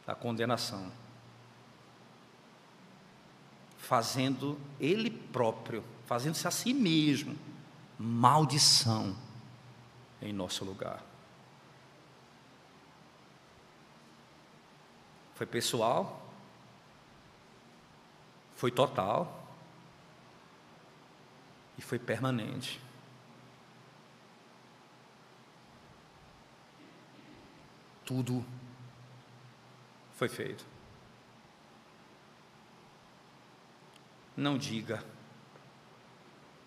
da 0.06 0.14
condenação, 0.14 0.90
fazendo 3.78 4.58
Ele 4.80 5.10
próprio 5.10 5.84
fazendo-se 6.06 6.46
a 6.46 6.50
si 6.50 6.72
mesmo 6.72 7.36
maldição 7.98 9.16
em 10.20 10.32
nosso 10.32 10.64
lugar. 10.64 11.02
Foi 15.34 15.46
pessoal, 15.46 16.26
foi 18.54 18.70
total 18.70 19.46
e 21.76 21.82
foi 21.82 21.98
permanente. 21.98 22.80
Tudo 28.04 28.44
foi 30.14 30.28
feito. 30.28 30.64
Não 34.34 34.56
diga 34.56 35.04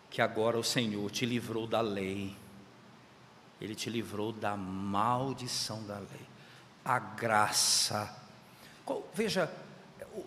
que 0.10 0.22
agora 0.22 0.58
o 0.58 0.64
Senhor 0.64 1.10
te 1.10 1.26
livrou 1.26 1.66
da 1.66 1.82
lei, 1.82 2.36
Ele 3.62 3.76
te 3.76 3.89
livrou 3.89 4.32
da 4.32 4.56
maldição 4.56 5.84
da 5.84 5.98
lei, 5.98 6.28
a 6.84 6.98
graça. 6.98 8.15
Veja, 9.13 9.52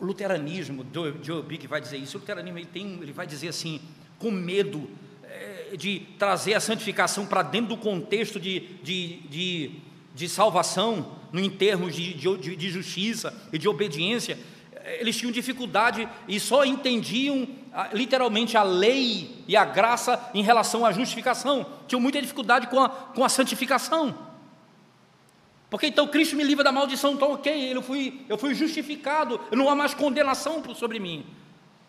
o 0.00 0.04
luteranismo, 0.04 0.86
Joe 1.22 1.42
Big 1.42 1.66
vai 1.66 1.80
dizer 1.80 1.96
isso, 1.96 2.16
o 2.16 2.20
luteranismo 2.20 2.58
ele, 2.58 2.66
tem, 2.66 2.98
ele 3.00 3.12
vai 3.12 3.26
dizer 3.26 3.48
assim, 3.48 3.80
com 4.18 4.30
medo 4.30 4.88
é, 5.24 5.76
de 5.76 6.00
trazer 6.18 6.54
a 6.54 6.60
santificação 6.60 7.26
para 7.26 7.42
dentro 7.42 7.74
do 7.74 7.76
contexto 7.76 8.38
de, 8.38 8.60
de, 8.82 9.20
de, 9.28 9.70
de 10.14 10.28
salvação, 10.28 11.18
em 11.32 11.48
termos 11.48 11.94
de, 11.94 12.14
de, 12.14 12.56
de 12.56 12.70
justiça 12.70 13.34
e 13.52 13.58
de 13.58 13.68
obediência, 13.68 14.38
eles 14.84 15.16
tinham 15.16 15.32
dificuldade 15.32 16.08
e 16.26 16.40
só 16.40 16.64
entendiam 16.64 17.46
literalmente 17.92 18.56
a 18.56 18.62
lei 18.62 19.44
e 19.48 19.56
a 19.56 19.64
graça 19.64 20.30
em 20.34 20.42
relação 20.42 20.84
à 20.84 20.92
justificação, 20.92 21.66
tinham 21.86 22.00
muita 22.00 22.20
dificuldade 22.20 22.66
com 22.66 22.80
a, 22.80 22.88
com 22.88 23.24
a 23.24 23.28
santificação. 23.28 24.16
Porque 25.70 25.86
então 25.86 26.06
Cristo 26.06 26.36
me 26.36 26.44
livra 26.44 26.62
da 26.62 26.70
maldição, 26.70 27.12
então 27.12 27.32
ok, 27.32 27.74
eu 27.74 27.80
fui, 27.80 28.20
eu 28.28 28.36
fui 28.36 28.54
justificado, 28.54 29.40
não 29.52 29.70
há 29.70 29.74
mais 29.74 29.94
condenação 29.94 30.62
sobre 30.74 30.98
mim. 30.98 31.24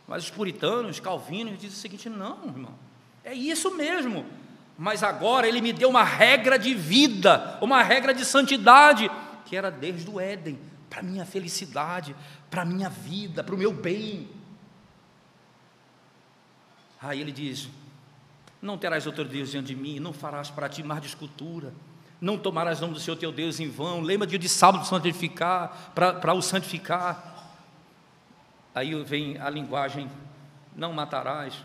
Mas 0.08 0.23
os 0.23 0.29
puritanos, 0.29 0.99
calvinos, 0.99 1.53
dizem 1.56 1.69
o 1.69 1.82
seguinte: 1.82 2.10
não, 2.10 2.45
irmão, 2.45 2.73
é 3.23 3.34
isso 3.34 3.75
mesmo. 3.75 4.25
Mas 4.77 5.03
agora 5.03 5.47
ele 5.47 5.62
me 5.62 5.73
deu 5.73 5.89
uma 5.89 6.03
regra 6.03 6.58
de 6.58 6.73
vida, 6.73 7.58
uma 7.62 7.84
regra 7.84 8.13
de 8.13 8.25
santidade, 8.25 9.12
que 9.45 9.56
era 9.56 9.69
desde 9.69 10.10
o 10.10 10.19
Éden, 10.19 10.58
para 10.93 10.99
a 10.99 11.03
minha 11.03 11.25
felicidade, 11.25 12.15
para 12.51 12.62
a 12.62 12.65
minha 12.65 12.88
vida, 12.88 13.43
para 13.43 13.56
o 13.56 13.58
meu 13.58 13.73
bem. 13.73 14.29
Aí 17.01 17.19
ele 17.19 17.32
diz: 17.32 17.67
Não 18.62 18.77
terás 18.77 19.08
outro 19.08 19.25
Deus 19.25 19.49
diante 19.49 19.73
de 19.73 19.75
mim, 19.75 19.99
não 19.99 20.13
farás 20.13 20.51
para 20.51 20.69
ti 20.69 20.84
mais 20.84 21.01
de 21.01 21.08
escultura, 21.08 21.73
não 22.21 22.38
tomarás 22.38 22.79
nome 22.79 22.93
do 22.93 22.99
Senhor 22.99 23.17
teu 23.17 23.32
Deus 23.32 23.60
em 23.60 23.67
vão, 23.67 24.01
lembra 24.01 24.27
dia 24.27 24.38
de 24.38 24.47
sábado 24.47 24.86
santificar, 24.86 25.91
para 25.95 26.34
o 26.36 26.43
santificar. 26.43 27.51
Aí 28.75 28.93
vem 29.03 29.39
a 29.39 29.49
linguagem: 29.49 30.08
Não 30.75 30.93
matarás. 30.93 31.56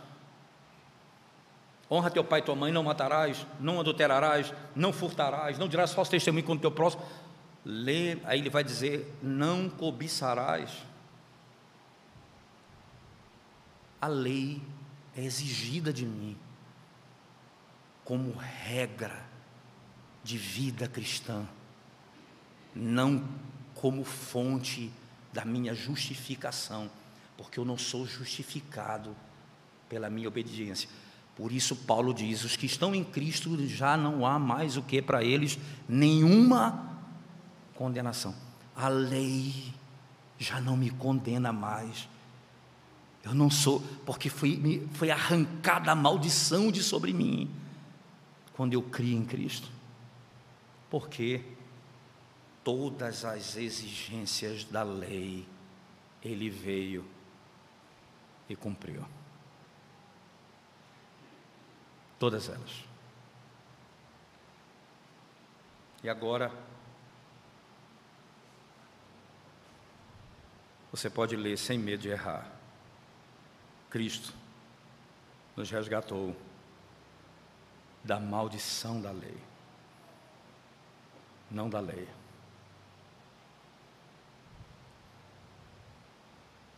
Honra 1.91 2.11
teu 2.11 2.25
pai 2.25 2.41
e 2.41 2.43
tua 2.43 2.55
mãe, 2.55 2.73
não 2.73 2.83
matarás, 2.83 3.47
não 3.61 3.81
adulterarás, 3.81 4.53
não 4.75 4.93
furtarás, 4.93 5.59
não 5.59 5.69
dirás 5.69 5.93
falso 5.93 6.11
testemunho 6.11 6.45
contra 6.45 6.63
teu 6.63 6.71
próximo. 6.71 7.03
Lê, 7.71 8.17
aí 8.25 8.39
ele 8.41 8.49
vai 8.49 8.65
dizer: 8.65 9.15
Não 9.23 9.69
cobiçarás. 9.69 10.73
A 14.01 14.07
lei 14.07 14.63
é 15.15 15.23
exigida 15.23 15.93
de 15.93 16.07
mim 16.07 16.35
como 18.07 18.33
regra 18.33 19.23
de 20.25 20.39
vida 20.39 20.89
cristã, 20.89 21.47
não 22.75 23.29
como 23.75 24.03
fonte 24.03 24.91
da 25.31 25.45
minha 25.45 25.75
justificação, 25.75 26.91
porque 27.37 27.61
eu 27.61 27.67
não 27.67 27.77
sou 27.77 28.07
justificado 28.07 29.15
pela 29.91 30.09
minha 30.09 30.29
obediência. 30.29 30.89
Por 31.37 31.53
isso, 31.53 31.77
Paulo 31.77 32.15
diz: 32.15 32.45
os 32.45 32.57
que 32.57 32.65
estão 32.65 32.95
em 32.95 33.05
Cristo 33.05 33.59
já 33.67 33.95
não 33.95 34.25
há 34.25 34.39
mais 34.39 34.79
o 34.79 34.83
que 34.83 35.03
para 35.03 35.23
eles 35.23 35.59
nenhuma 35.87 36.88
condenação. 37.79 38.35
A 38.75 38.89
lei 38.89 39.73
já 40.37 40.61
não 40.61 40.77
me 40.77 40.91
condena 40.91 41.53
mais. 41.53 42.09
Eu 43.23 43.33
não 43.33 43.49
sou, 43.49 43.81
porque 44.05 44.29
foi, 44.29 44.85
foi 44.95 45.13
arrancada 45.13 45.93
a 45.93 45.95
maldição 45.95 46.73
de 46.73 46.83
sobre 46.83 47.13
mim 47.13 47.49
quando 48.55 48.73
eu 48.73 48.83
criei 48.83 49.15
em 49.15 49.25
Cristo. 49.25 49.71
Porque 50.91 51.45
todas 52.65 53.25
as 53.25 53.57
exigências 53.57 54.65
da 54.65 54.83
lei 54.83 55.47
ele 56.21 56.51
veio 56.51 57.05
e 58.49 58.57
cumpriu. 58.57 59.05
Todas 62.19 62.49
elas. 62.49 62.85
E 66.03 66.09
agora, 66.09 66.53
você 70.91 71.11
pode 71.11 71.37
ler 71.37 71.57
sem 71.59 71.79
medo 71.79 72.03
de 72.03 72.09
errar. 72.09 72.51
Cristo 73.91 74.33
nos 75.57 75.71
resgatou 75.71 76.37
da 78.03 78.19
maldição 78.19 79.01
da 79.01 79.11
lei, 79.11 79.37
não 81.51 81.69
da 81.69 81.81
lei. 81.81 82.09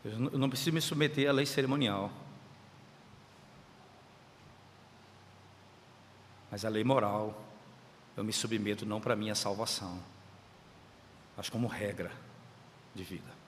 Eu 0.05 0.18
não 0.18 0.49
preciso 0.49 0.73
me 0.73 0.81
submeter 0.81 1.29
à 1.29 1.33
lei 1.33 1.44
cerimonial. 1.44 2.11
Mas 6.51 6.64
a 6.64 6.68
lei 6.68 6.83
moral, 6.83 7.44
eu 8.16 8.25
me 8.25 8.33
submeto 8.33 8.85
não 8.85 9.01
para 9.01 9.14
minha 9.14 9.35
salvação, 9.35 10.03
mas 11.37 11.49
como 11.49 11.68
regra 11.68 12.11
de 12.94 13.05
vida. 13.05 13.39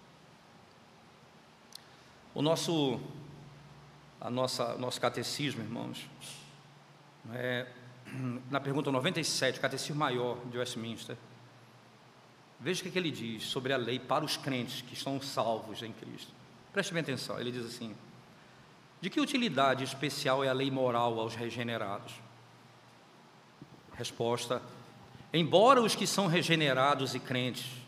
O 2.35 2.41
nosso, 2.41 2.99
a 4.21 4.31
nossa, 4.31 4.75
nosso 4.79 5.01
catecismo, 5.01 5.63
irmãos, 5.63 6.09
é, 7.35 7.67
na 8.51 8.59
pergunta 8.59 8.91
97, 8.91 9.61
catecismo 9.61 9.97
maior 9.97 10.39
de 10.47 10.57
Westminster, 10.57 11.17
veja 12.59 12.81
o 12.81 12.85
que, 12.85 12.91
que 12.91 12.99
ele 12.99 13.11
diz 13.11 13.45
sobre 13.45 13.73
a 13.73 13.77
lei 13.77 13.99
para 13.99 14.25
os 14.25 14.37
crentes 14.37 14.81
que 14.81 14.95
estão 14.95 15.21
salvos 15.21 15.83
em 15.83 15.93
Cristo. 15.93 16.33
Preste 16.73 16.95
bem 16.95 17.03
atenção, 17.03 17.39
ele 17.39 17.53
diz 17.53 17.67
assim: 17.67 17.95
de 19.03 19.11
que 19.11 19.21
utilidade 19.21 19.85
especial 19.85 20.43
é 20.43 20.49
a 20.49 20.55
lei 20.55 20.71
moral 20.71 21.21
aos 21.21 21.35
regenerados? 21.35 22.15
Resposta: 23.93 24.63
embora 25.35 25.83
os 25.83 25.95
que 25.95 26.07
são 26.07 26.29
regenerados 26.29 27.15
e 27.15 27.21
crentes 27.21 27.82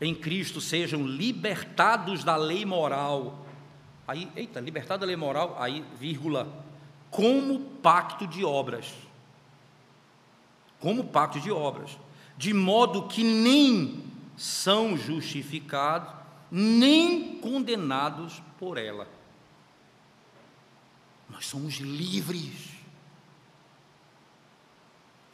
em 0.00 0.14
Cristo 0.14 0.60
sejam 0.60 1.06
libertados 1.06 2.22
da 2.22 2.36
lei 2.36 2.64
moral, 2.64 3.46
aí, 4.06 4.30
eita, 4.36 4.60
libertado 4.60 5.00
da 5.00 5.06
lei 5.06 5.16
moral, 5.16 5.56
aí, 5.58 5.84
vírgula, 5.98 6.48
como 7.10 7.60
pacto 7.60 8.26
de 8.26 8.44
obras. 8.44 8.94
Como 10.80 11.04
pacto 11.04 11.40
de 11.40 11.50
obras, 11.50 11.98
de 12.36 12.54
modo 12.54 13.08
que 13.08 13.24
nem 13.24 14.04
são 14.36 14.96
justificados, 14.96 16.14
nem 16.50 17.40
condenados 17.40 18.40
por 18.58 18.78
ela. 18.78 19.08
Nós 21.28 21.46
somos 21.46 21.74
livres. 21.74 22.70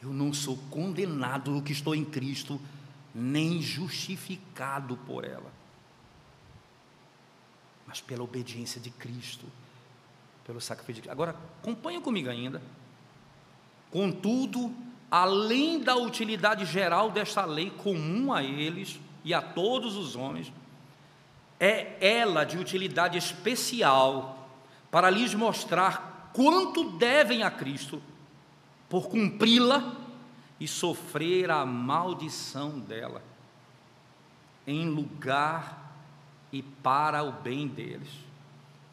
Eu 0.01 0.09
não 0.11 0.33
sou 0.33 0.57
condenado 0.69 1.51
no 1.51 1.61
que 1.61 1.71
estou 1.71 1.95
em 1.95 2.03
Cristo, 2.03 2.59
nem 3.15 3.61
justificado 3.61 4.97
por 4.97 5.23
ela, 5.23 5.49
mas 7.87 8.01
pela 8.01 8.23
obediência 8.23 8.81
de 8.81 8.89
Cristo, 8.89 9.45
pelo 10.45 10.59
sacrifício 10.59 10.95
de 10.95 11.07
Cristo. 11.07 11.13
Agora, 11.13 11.33
acompanha 11.61 12.01
comigo 12.01 12.29
ainda. 12.29 12.61
Contudo, 13.89 14.75
além 15.09 15.79
da 15.79 15.95
utilidade 15.95 16.65
geral 16.65 17.09
desta 17.09 17.45
lei 17.45 17.69
comum 17.69 18.33
a 18.33 18.43
eles 18.43 18.99
e 19.23 19.33
a 19.33 19.41
todos 19.41 19.95
os 19.95 20.17
homens, 20.17 20.51
é 21.57 21.95
ela 22.05 22.43
de 22.43 22.57
utilidade 22.57 23.17
especial 23.17 24.49
para 24.91 25.09
lhes 25.09 25.33
mostrar 25.33 26.31
quanto 26.33 26.97
devem 26.97 27.43
a 27.43 27.49
Cristo 27.49 28.01
por 28.89 29.07
cumpri-la 29.07 30.04
e 30.59 30.67
sofrer 30.67 31.51
a 31.51 31.65
maldição 31.65 32.79
dela, 32.79 33.21
em 34.65 34.87
lugar 34.89 35.93
e 36.51 36.61
para 36.61 37.23
o 37.23 37.31
bem 37.31 37.67
deles, 37.67 38.09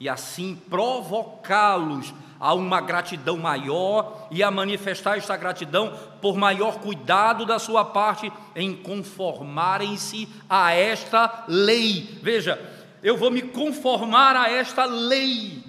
e 0.00 0.08
assim 0.08 0.56
provocá-los 0.68 2.12
a 2.40 2.54
uma 2.54 2.80
gratidão 2.80 3.36
maior 3.36 4.26
e 4.28 4.42
a 4.42 4.50
manifestar 4.50 5.16
esta 5.16 5.36
gratidão 5.36 5.96
por 6.20 6.36
maior 6.36 6.80
cuidado 6.80 7.46
da 7.46 7.60
sua 7.60 7.84
parte 7.84 8.32
em 8.56 8.74
conformarem-se 8.74 10.28
a 10.50 10.72
esta 10.72 11.44
lei. 11.46 12.18
Veja, 12.20 12.60
eu 13.00 13.16
vou 13.16 13.30
me 13.30 13.42
conformar 13.42 14.34
a 14.34 14.50
esta 14.50 14.84
lei 14.84 15.62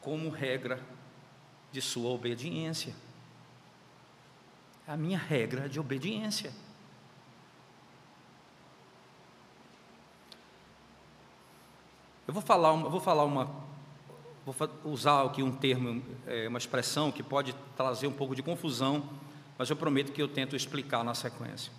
como 0.00 0.30
regra 0.30 0.80
de 1.70 1.82
sua 1.82 2.08
obediência. 2.08 2.94
A 4.88 4.96
minha 4.96 5.18
regra 5.18 5.68
de 5.68 5.78
obediência. 5.78 6.50
Eu 12.26 12.32
vou 12.32 12.42
falar 12.42 12.72
uma, 12.72 12.88
vou 12.88 12.98
falar 12.98 13.24
uma, 13.24 13.50
vou 14.46 14.54
usar 14.84 15.26
aqui 15.26 15.42
um 15.42 15.54
termo, 15.54 16.02
é, 16.26 16.48
uma 16.48 16.56
expressão 16.56 17.12
que 17.12 17.22
pode 17.22 17.54
trazer 17.76 18.06
um 18.06 18.12
pouco 18.12 18.34
de 18.34 18.42
confusão, 18.42 19.06
mas 19.58 19.68
eu 19.68 19.76
prometo 19.76 20.10
que 20.10 20.22
eu 20.22 20.28
tento 20.28 20.56
explicar 20.56 21.04
na 21.04 21.14
sequência. 21.14 21.70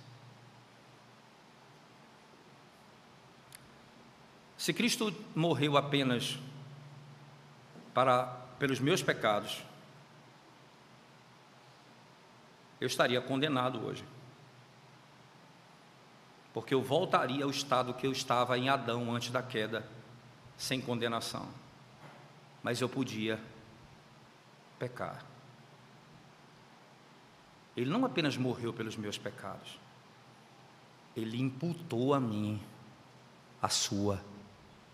Se 4.56 4.72
Cristo 4.72 5.12
morreu 5.34 5.78
apenas 5.78 6.38
para 7.92 8.26
pelos 8.60 8.80
meus 8.80 9.02
pecados, 9.02 9.64
eu 12.80 12.88
estaria 12.88 13.22
condenado 13.22 13.86
hoje. 13.86 14.04
Porque 16.54 16.74
eu 16.74 16.82
voltaria 16.82 17.44
ao 17.44 17.50
estado 17.50 17.94
que 17.94 18.08
eu 18.08 18.12
estava 18.12 18.58
em 18.58 18.70
Adão 18.70 19.14
antes 19.14 19.30
da 19.30 19.42
queda, 19.42 19.88
sem 20.58 20.82
condenação. 20.82 21.48
Mas 22.64 22.82
eu 22.82 22.90
podia 22.90 23.40
pecar. 24.78 25.24
Ele 27.76 27.90
não 27.90 28.06
apenas 28.06 28.36
morreu 28.36 28.74
pelos 28.74 28.96
meus 28.96 29.18
pecados, 29.18 29.80
ele 31.16 31.40
imputou 31.40 32.14
a 32.14 32.20
mim 32.20 32.62
a 33.62 33.70
sua 33.70 34.22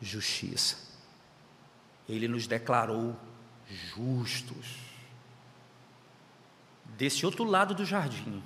justiça. 0.02 0.78
Ele 2.08 2.28
nos 2.28 2.46
declarou 2.46 3.16
justos 3.68 4.95
desse 6.98 7.26
outro 7.26 7.44
lado 7.44 7.76
do 7.76 7.86
jardim, 7.86 8.42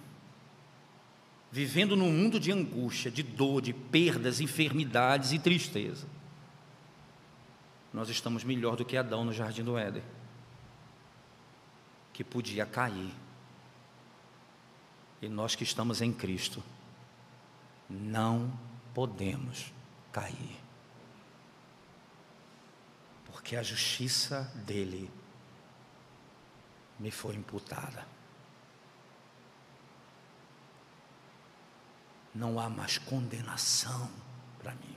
vivendo 1.51 1.95
num 1.95 2.11
mundo 2.11 2.39
de 2.39 2.51
angústia, 2.51 3.09
de 3.09 3.23
dor, 3.23 3.61
de 3.61 3.73
perdas, 3.73 4.39
enfermidades 4.39 5.31
e 5.31 5.39
tristeza, 5.39 6.07
nós 7.93 8.09
estamos 8.09 8.43
melhor 8.43 8.75
do 8.75 8.85
que 8.85 8.97
Adão 8.97 9.23
no 9.23 9.33
jardim 9.33 9.63
do 9.63 9.77
Éden, 9.77 10.03
que 12.13 12.23
podia 12.23 12.65
cair. 12.65 13.11
E 15.21 15.27
nós 15.27 15.55
que 15.55 15.63
estamos 15.63 16.01
em 16.01 16.13
Cristo, 16.13 16.63
não 17.89 18.51
podemos 18.93 19.73
cair. 20.11 20.57
Porque 23.25 23.55
a 23.55 23.63
justiça 23.63 24.43
dele 24.65 25.09
me 26.99 27.11
foi 27.11 27.35
imputada. 27.35 28.05
Não 32.33 32.59
há 32.59 32.69
mais 32.69 32.97
condenação 32.97 34.09
para 34.59 34.73
mim. 34.75 34.95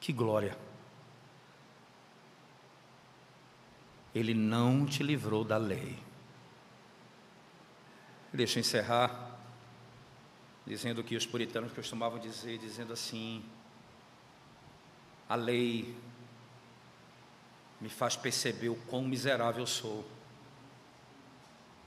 Que 0.00 0.12
glória! 0.12 0.56
Ele 4.14 4.32
não 4.34 4.86
te 4.86 5.02
livrou 5.02 5.44
da 5.44 5.56
lei. 5.56 5.98
Deixa 8.32 8.58
eu 8.58 8.60
encerrar 8.60 9.34
dizendo 10.66 11.00
o 11.00 11.04
que 11.04 11.16
os 11.16 11.26
puritanos 11.26 11.72
costumavam 11.72 12.18
dizer, 12.18 12.58
dizendo 12.58 12.92
assim: 12.92 13.44
a 15.28 15.34
lei 15.34 15.96
me 17.80 17.88
faz 17.88 18.16
perceber 18.16 18.68
o 18.68 18.76
quão 18.76 19.02
miserável 19.02 19.66
sou 19.66 20.04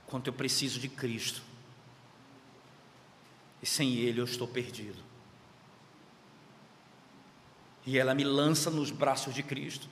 quanto 0.08 0.28
eu 0.28 0.32
preciso 0.32 0.80
de 0.80 0.88
Cristo. 0.88 1.42
E 3.62 3.66
sem 3.66 3.94
Ele 3.94 4.20
eu 4.20 4.24
estou 4.24 4.48
perdido. 4.48 5.02
E 7.86 7.98
ela 7.98 8.14
me 8.14 8.24
lança 8.24 8.70
nos 8.70 8.90
braços 8.90 9.34
de 9.34 9.42
Cristo. 9.42 9.88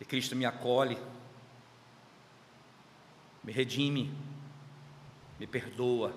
E 0.00 0.04
Cristo 0.04 0.36
me 0.36 0.44
acolhe, 0.44 0.98
me 3.42 3.52
redime, 3.52 4.12
me 5.38 5.46
perdoa, 5.46 6.14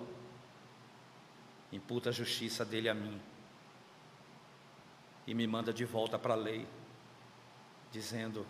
imputa 1.72 2.10
a 2.10 2.14
justiça 2.14 2.66
dele 2.66 2.90
a 2.90 2.94
mim 2.94 3.20
e 5.26 5.34
me 5.34 5.46
manda 5.46 5.74
de 5.74 5.86
volta 5.86 6.18
para 6.18 6.34
a 6.34 6.38
lei, 6.38 6.68
dizendo: 7.92 8.46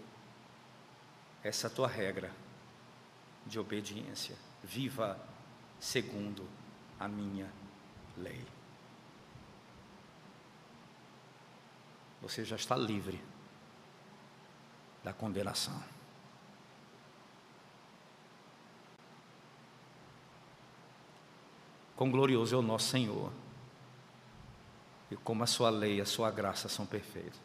essa 1.43 1.67
é 1.67 1.69
a 1.69 1.73
tua 1.73 1.87
regra 1.87 2.31
de 3.47 3.59
obediência, 3.59 4.35
viva 4.63 5.19
segundo 5.79 6.47
a 6.99 7.07
minha 7.07 7.51
lei. 8.17 8.45
Você 12.21 12.43
já 12.43 12.55
está 12.55 12.75
livre 12.75 13.23
da 15.03 15.13
condenação. 15.13 15.81
Quão 21.95 22.11
glorioso 22.11 22.53
é 22.53 22.57
o 22.57 22.61
nosso 22.61 22.89
Senhor, 22.89 23.31
e 25.09 25.15
como 25.15 25.43
a 25.43 25.47
Sua 25.47 25.69
lei 25.69 25.97
e 25.97 26.01
a 26.01 26.05
Sua 26.05 26.29
graça 26.29 26.67
são 26.67 26.85
perfeitos. 26.85 27.39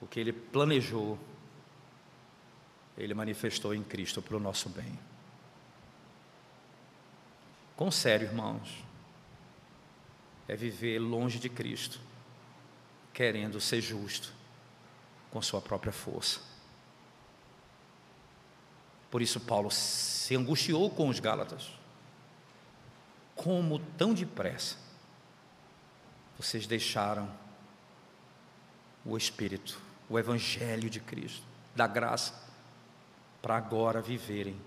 O 0.00 0.06
que 0.06 0.20
Ele 0.20 0.32
planejou, 0.32 1.18
Ele 2.98 3.14
manifestou 3.14 3.74
em 3.74 3.82
Cristo 3.82 4.20
para 4.20 4.36
o 4.36 4.40
nosso 4.40 4.68
bem. 4.68 4.98
Com 7.76 7.90
sério, 7.92 8.26
irmãos, 8.26 8.84
é 10.48 10.56
viver 10.56 10.98
longe 10.98 11.38
de 11.38 11.48
Cristo, 11.48 12.00
querendo 13.14 13.60
ser 13.60 13.80
justo 13.80 14.32
com 15.30 15.40
sua 15.40 15.60
própria 15.60 15.92
força. 15.92 16.40
Por 19.10 19.22
isso, 19.22 19.38
Paulo 19.40 19.70
se 19.70 20.34
angustiou 20.34 20.90
com 20.90 21.08
os 21.08 21.20
Gálatas. 21.20 21.70
Como 23.36 23.78
tão 23.96 24.12
depressa 24.12 24.76
vocês 26.36 26.66
deixaram 26.66 27.28
o 29.04 29.16
Espírito, 29.16 29.80
o 30.08 30.18
Evangelho 30.18 30.88
de 30.90 31.00
Cristo, 31.00 31.42
da 31.74 31.86
graça, 31.86 32.47
para 33.40 33.56
agora 33.56 34.00
viverem 34.00 34.60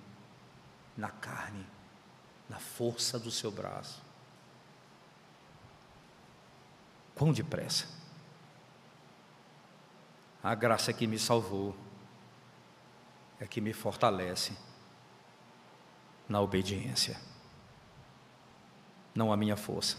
na 0.95 1.09
carne, 1.09 1.65
na 2.49 2.59
força 2.59 3.19
do 3.19 3.31
seu 3.31 3.51
braço. 3.51 4.01
Quão 7.15 7.31
depressa! 7.31 7.87
A 10.43 10.55
graça 10.55 10.91
que 10.91 11.05
me 11.05 11.19
salvou 11.19 11.75
é 13.39 13.45
que 13.45 13.61
me 13.61 13.73
fortalece 13.73 14.57
na 16.27 16.41
obediência, 16.41 17.19
não 19.13 19.31
a 19.31 19.37
minha 19.37 19.57
força, 19.57 19.97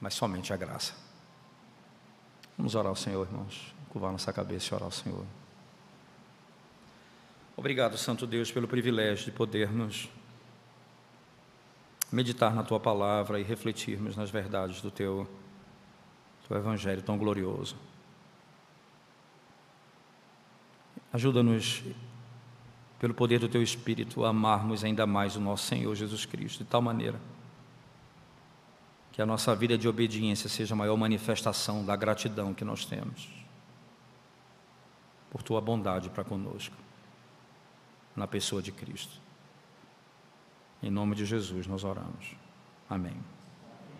mas 0.00 0.14
somente 0.14 0.52
a 0.52 0.56
graça. 0.56 0.94
Vamos 2.56 2.74
orar 2.74 2.90
ao 2.90 2.96
Senhor, 2.96 3.26
irmãos, 3.26 3.74
curvar 3.88 4.12
nossa 4.12 4.32
cabeça 4.32 4.72
e 4.72 4.74
orar 4.74 4.86
ao 4.86 4.92
Senhor. 4.92 5.24
Obrigado, 7.56 7.96
Santo 7.96 8.26
Deus, 8.26 8.50
pelo 8.50 8.66
privilégio 8.66 9.26
de 9.26 9.30
podermos 9.30 10.08
meditar 12.10 12.54
na 12.54 12.62
tua 12.62 12.80
palavra 12.80 13.38
e 13.40 13.42
refletirmos 13.42 14.16
nas 14.16 14.30
verdades 14.30 14.80
do 14.80 14.90
teu, 14.90 15.28
teu 16.48 16.56
evangelho 16.56 17.02
tão 17.02 17.16
glorioso. 17.16 17.76
Ajuda-nos, 21.12 21.82
pelo 22.98 23.14
poder 23.14 23.38
do 23.38 23.48
Teu 23.48 23.62
Espírito, 23.62 24.24
a 24.24 24.30
amarmos 24.30 24.82
ainda 24.82 25.06
mais 25.06 25.36
o 25.36 25.40
nosso 25.40 25.66
Senhor 25.66 25.94
Jesus 25.94 26.26
Cristo, 26.26 26.64
de 26.64 26.70
tal 26.70 26.82
maneira 26.82 27.20
que 29.12 29.22
a 29.22 29.26
nossa 29.26 29.54
vida 29.54 29.78
de 29.78 29.86
obediência 29.86 30.48
seja 30.48 30.74
a 30.74 30.76
maior 30.76 30.96
manifestação 30.96 31.84
da 31.84 31.94
gratidão 31.94 32.52
que 32.52 32.64
nós 32.64 32.84
temos 32.84 33.28
por 35.30 35.40
Tua 35.40 35.60
bondade 35.60 36.10
para 36.10 36.24
conosco, 36.24 36.74
na 38.16 38.26
pessoa 38.26 38.62
de 38.62 38.72
Cristo. 38.72 39.20
Em 40.82 40.90
nome 40.90 41.14
de 41.14 41.24
Jesus 41.24 41.66
nós 41.66 41.84
oramos. 41.84 42.36
Amém. 42.88 43.16